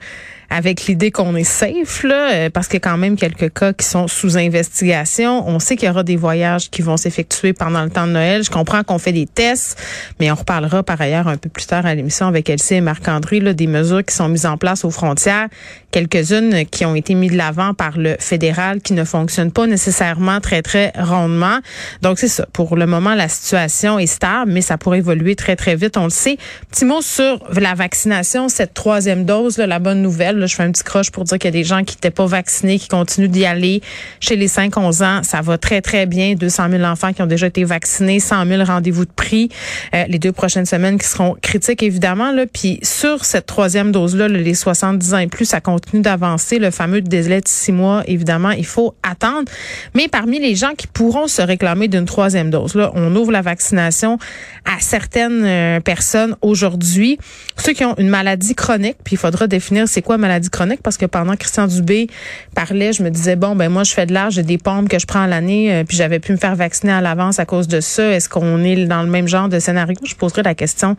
avec 0.50 0.86
l'idée 0.86 1.10
qu'on 1.10 1.34
est 1.34 1.42
safe, 1.42 2.04
là, 2.04 2.32
euh, 2.32 2.50
parce 2.50 2.68
qu'il 2.68 2.74
y 2.74 2.76
a 2.76 2.88
quand 2.88 2.96
même 2.96 3.16
quelques 3.16 3.52
cas 3.52 3.72
qui 3.72 3.84
sont 3.84 4.06
sous 4.06 4.36
investigation. 4.36 5.46
On 5.48 5.58
sait 5.58 5.74
qu'il 5.74 5.88
y 5.88 5.90
aura 5.90 6.04
des 6.04 6.14
voyages 6.14 6.70
qui 6.70 6.80
vont 6.80 6.96
s'effectuer 6.96 7.52
pendant 7.52 7.82
le 7.82 7.90
temps 7.90 8.06
de 8.06 8.12
Noël. 8.12 8.44
Je 8.44 8.50
comprends 8.50 8.84
qu'on 8.84 8.98
fait 8.98 9.10
des 9.10 9.26
tests, 9.26 9.76
mais 10.20 10.30
on 10.30 10.36
reparlera 10.36 10.84
par 10.84 11.00
ailleurs 11.00 11.26
un 11.26 11.38
peu 11.38 11.48
plus 11.48 11.66
tard 11.66 11.86
à 11.86 11.94
l'émission 11.96 12.26
avec 12.28 12.48
Elsie 12.48 12.74
et 12.74 12.80
Marc-André 12.80 13.40
des 13.40 13.66
mesures 13.66 14.04
qui 14.04 14.14
sont 14.14 14.28
mises 14.28 14.46
en 14.46 14.56
place 14.56 14.84
aux 14.84 14.90
frontières, 14.90 15.48
quelques-unes 15.94 16.66
qui 16.66 16.84
ont 16.84 16.96
été 16.96 17.14
mises 17.14 17.30
de 17.30 17.36
l'avant 17.36 17.72
par 17.72 17.96
le 17.96 18.16
fédéral 18.18 18.80
qui 18.80 18.94
ne 18.94 19.04
fonctionnent 19.04 19.52
pas 19.52 19.68
nécessairement 19.68 20.40
très, 20.40 20.60
très 20.60 20.92
rondement. 20.98 21.60
Donc, 22.02 22.18
c'est 22.18 22.28
ça. 22.28 22.46
Pour 22.52 22.74
le 22.74 22.86
moment, 22.86 23.14
la 23.14 23.28
situation 23.28 24.00
est 24.00 24.06
stable, 24.06 24.50
mais 24.50 24.60
ça 24.60 24.76
pourrait 24.76 24.98
évoluer 24.98 25.36
très, 25.36 25.54
très 25.54 25.76
vite, 25.76 25.96
on 25.96 26.04
le 26.04 26.10
sait. 26.10 26.36
Petit 26.70 26.84
mot 26.84 27.00
sur 27.00 27.38
la 27.56 27.74
vaccination, 27.74 28.48
cette 28.48 28.74
troisième 28.74 29.24
dose, 29.24 29.56
là, 29.56 29.66
la 29.66 29.78
bonne 29.78 30.02
nouvelle 30.02 30.24
je 30.46 30.54
fais 30.54 30.62
un 30.62 30.72
petit 30.72 30.82
croche 30.82 31.10
pour 31.10 31.24
dire 31.24 31.38
qu'il 31.38 31.48
y 31.48 31.54
a 31.54 31.58
des 31.58 31.64
gens 31.64 31.84
qui 31.84 31.96
n'étaient 31.96 32.10
pas 32.10 32.26
vaccinés, 32.26 32.78
qui 32.78 32.88
continuent 32.88 33.28
d'y 33.28 33.44
aller. 33.44 33.82
Chez 34.20 34.36
les 34.36 34.48
5-11 34.48 35.04
ans, 35.04 35.22
ça 35.22 35.40
va 35.40 35.58
très, 35.58 35.80
très 35.80 36.06
bien. 36.06 36.34
200 36.34 36.70
000 36.70 36.82
enfants 36.84 37.12
qui 37.12 37.22
ont 37.22 37.26
déjà 37.26 37.46
été 37.46 37.64
vaccinés, 37.64 38.20
100 38.20 38.46
000 38.46 38.64
rendez-vous 38.64 39.04
de 39.04 39.12
prix. 39.12 39.48
Euh, 39.94 40.04
les 40.08 40.18
deux 40.18 40.32
prochaines 40.32 40.66
semaines 40.66 40.98
qui 40.98 41.06
seront 41.06 41.36
critiques, 41.40 41.82
évidemment. 41.82 42.32
Là. 42.32 42.46
Puis 42.46 42.80
sur 42.82 43.24
cette 43.24 43.46
troisième 43.46 43.92
dose-là, 43.92 44.28
les 44.28 44.54
70 44.54 45.14
ans 45.14 45.18
et 45.18 45.26
plus, 45.26 45.44
ça 45.44 45.60
d'avancer. 45.92 46.58
Le 46.58 46.70
fameux 46.70 47.00
délai 47.00 47.40
de 47.40 47.48
six 47.48 47.72
mois, 47.72 48.02
évidemment, 48.06 48.50
il 48.50 48.66
faut 48.66 48.94
attendre. 49.02 49.50
Mais 49.94 50.08
parmi 50.08 50.38
les 50.38 50.54
gens 50.54 50.72
qui 50.76 50.86
pourront 50.86 51.26
se 51.26 51.42
réclamer 51.42 51.88
d'une 51.88 52.06
troisième 52.06 52.50
dose, 52.50 52.74
là, 52.74 52.92
on 52.94 53.14
ouvre 53.14 53.32
la 53.32 53.42
vaccination 53.42 54.18
à 54.64 54.80
certaines 54.80 55.44
euh, 55.44 55.80
personnes 55.80 56.36
aujourd'hui. 56.42 57.18
Ceux 57.56 57.72
qui 57.72 57.84
ont 57.84 57.94
une 57.98 58.08
maladie 58.08 58.54
chronique, 58.54 58.96
puis 59.04 59.14
il 59.14 59.18
faudra 59.18 59.46
définir 59.46 59.88
c'est 59.88 60.02
quoi 60.02 60.16
maladie 60.16 60.50
chronique 60.50 60.82
parce 60.82 60.96
que 60.96 61.06
pendant 61.06 61.36
Christian 61.36 61.66
Dubé 61.66 62.08
parlait, 62.54 62.92
je 62.92 63.02
me 63.02 63.10
disais 63.10 63.36
bon 63.36 63.54
ben 63.56 63.68
moi 63.68 63.84
je 63.84 63.92
fais 63.92 64.06
de 64.06 64.12
l'âge, 64.12 64.34
j'ai 64.34 64.42
des 64.42 64.58
pompes 64.58 64.88
que 64.88 64.98
je 64.98 65.06
prends 65.06 65.26
l'année 65.26 65.72
euh, 65.72 65.84
puis 65.84 65.96
j'avais 65.96 66.18
pu 66.18 66.32
me 66.32 66.36
faire 66.36 66.56
vacciner 66.56 66.92
à 66.92 67.00
l'avance 67.00 67.38
à 67.38 67.44
cause 67.44 67.68
de 67.68 67.80
ça. 67.80 68.10
Est-ce 68.10 68.28
qu'on 68.28 68.62
est 68.64 68.86
dans 68.86 69.02
le 69.02 69.10
même 69.10 69.28
genre 69.28 69.48
de 69.48 69.58
scénario? 69.58 69.96
Je 70.04 70.14
poserai 70.14 70.42
la 70.42 70.54
question 70.54 70.96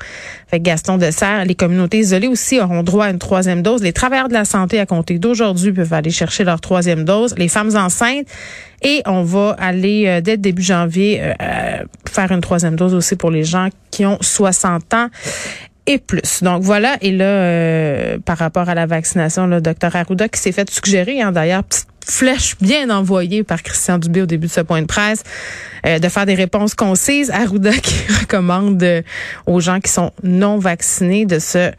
avec 0.52 0.64
Gaston 0.64 0.98
Dessert. 0.98 1.46
Les 1.46 1.56
communautés 1.56 2.00
isolées 2.00 2.28
aussi 2.28 2.60
auront 2.60 2.84
droit 2.84 3.06
à 3.06 3.10
une 3.10 3.20
troisième 3.20 3.62
dose. 3.62 3.82
Les 3.82 3.94
travailleurs 3.94 4.28
de 4.28 4.34
la 4.34 4.46
santé 4.46 4.75
à 4.80 4.86
compter 4.86 5.20
d'aujourd'hui 5.20 5.72
peuvent 5.72 5.94
aller 5.94 6.12
chercher 6.12 6.44
leur 6.44 6.62
troisième 6.62 7.04
dose. 7.04 7.36
Les 7.38 7.48
femmes 7.48 7.76
enceintes 7.76 8.28
et 8.82 9.02
on 9.06 9.24
va 9.24 9.56
aller 9.60 10.06
euh, 10.08 10.22
dès 10.22 10.38
début 10.38 10.62
janvier 10.62 11.22
euh, 11.22 11.84
faire 12.10 12.32
une 12.32 12.42
troisième 12.42 12.76
dose 12.76 12.94
aussi 12.94 13.16
pour 13.16 13.32
les 13.32 13.44
gens 13.44 13.70
qui 13.92 14.06
ont 14.06 14.18
60 14.22 14.94
ans 14.94 15.10
et 15.88 15.98
plus. 15.98 16.44
Donc 16.44 16.64
voilà, 16.64 16.98
et 17.02 17.12
là, 17.12 17.26
euh, 17.26 18.18
par 18.20 18.38
rapport 18.38 18.70
à 18.70 18.76
la 18.76 18.86
vaccination, 18.86 19.48
le 19.48 19.62
docteur 19.62 19.96
Arruda 19.96 20.28
qui 20.30 20.40
s'est 20.40 20.52
fait 20.52 20.70
suggérer, 20.70 21.22
hein, 21.22 21.32
d'ailleurs, 21.32 21.64
flèche 22.08 22.56
bien 22.62 22.90
envoyée 22.90 23.44
par 23.44 23.64
Christian 23.64 23.98
Dubé 23.98 24.22
au 24.22 24.26
début 24.26 24.48
de 24.48 24.52
ce 24.52 24.62
point 24.62 24.82
de 24.82 24.88
presse, 24.88 25.24
euh, 25.86 26.00
de 26.00 26.08
faire 26.10 26.26
des 26.26 26.36
réponses 26.36 26.76
concises. 26.76 27.32
Arruda 27.32 27.72
qui 27.84 27.96
recommande 28.22 28.82
euh, 28.84 29.02
aux 29.46 29.60
gens 29.60 29.80
qui 29.80 29.92
sont 29.92 30.12
non 30.24 30.58
vaccinés 30.58 31.26
de 31.26 31.40
se 31.40 31.72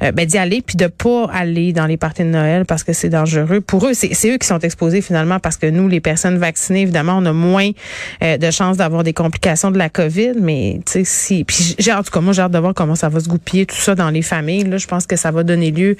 ben, 0.00 0.26
d'y 0.26 0.38
aller 0.38 0.62
puis 0.62 0.76
de 0.76 0.86
pas 0.86 1.26
aller 1.32 1.72
dans 1.72 1.86
les 1.86 1.96
parties 1.96 2.22
de 2.22 2.28
Noël 2.28 2.64
parce 2.64 2.84
que 2.84 2.92
c'est 2.92 3.08
dangereux 3.08 3.60
pour 3.60 3.86
eux. 3.86 3.94
C'est 3.94 4.30
eux 4.30 4.38
qui 4.38 4.46
sont 4.46 4.58
exposés 4.58 5.00
finalement 5.00 5.38
parce 5.38 5.56
que 5.56 5.66
nous, 5.66 5.88
les 5.88 6.00
personnes 6.00 6.38
vaccinées, 6.38 6.82
évidemment, 6.82 7.18
on 7.18 7.26
a 7.26 7.32
moins 7.32 7.70
de 8.20 8.50
chances 8.50 8.76
d'avoir 8.76 9.02
des 9.02 9.12
complications 9.12 9.70
de 9.70 9.78
la 9.78 9.88
COVID. 9.88 10.34
Mais 10.40 10.80
tu 10.86 10.92
sais, 10.92 11.04
si 11.04 11.44
puis 11.44 11.76
j'ai 11.78 11.92
en 11.92 12.02
tout 12.02 12.10
cas 12.10 12.20
moi 12.20 12.32
j'ai 12.32 12.42
hâte 12.42 12.52
de 12.52 12.58
voir 12.58 12.74
comment 12.74 12.94
ça 12.94 13.08
va 13.08 13.20
se 13.20 13.28
goupiller 13.28 13.66
tout 13.66 13.76
ça 13.76 13.94
dans 13.94 14.10
les 14.10 14.22
familles. 14.22 14.64
Là, 14.64 14.76
je 14.76 14.86
pense 14.86 15.06
que 15.06 15.16
ça 15.16 15.30
va 15.30 15.42
donner 15.42 15.70
lieu 15.70 15.96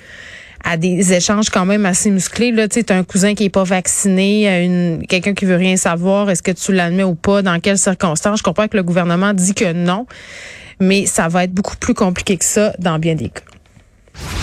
à 0.64 0.76
des 0.76 1.12
échanges 1.12 1.50
quand 1.50 1.66
même 1.66 1.86
assez 1.86 2.10
musclés. 2.10 2.52
Là, 2.52 2.68
tu 2.68 2.84
as 2.88 2.94
un 2.94 3.04
cousin 3.04 3.34
qui 3.34 3.44
est 3.44 3.50
pas 3.50 3.64
vacciné, 3.64 4.64
une, 4.64 5.06
quelqu'un 5.06 5.34
qui 5.34 5.44
veut 5.44 5.56
rien 5.56 5.76
savoir, 5.76 6.30
est-ce 6.30 6.42
que 6.42 6.52
tu 6.52 6.72
l'admets 6.72 7.04
ou 7.04 7.14
pas, 7.14 7.42
dans 7.42 7.58
quelles 7.60 7.78
circonstances? 7.78 8.38
Je 8.38 8.42
comprends 8.42 8.68
que 8.68 8.76
le 8.76 8.82
gouvernement 8.82 9.32
dit 9.34 9.54
que 9.54 9.72
non, 9.72 10.06
mais 10.80 11.06
ça 11.06 11.28
va 11.28 11.44
être 11.44 11.52
beaucoup 11.52 11.76
plus 11.76 11.94
compliqué 11.94 12.36
que 12.36 12.44
ça 12.44 12.72
dans 12.78 12.98
bien 12.98 13.14
des 13.14 13.28
cas. 13.28 13.42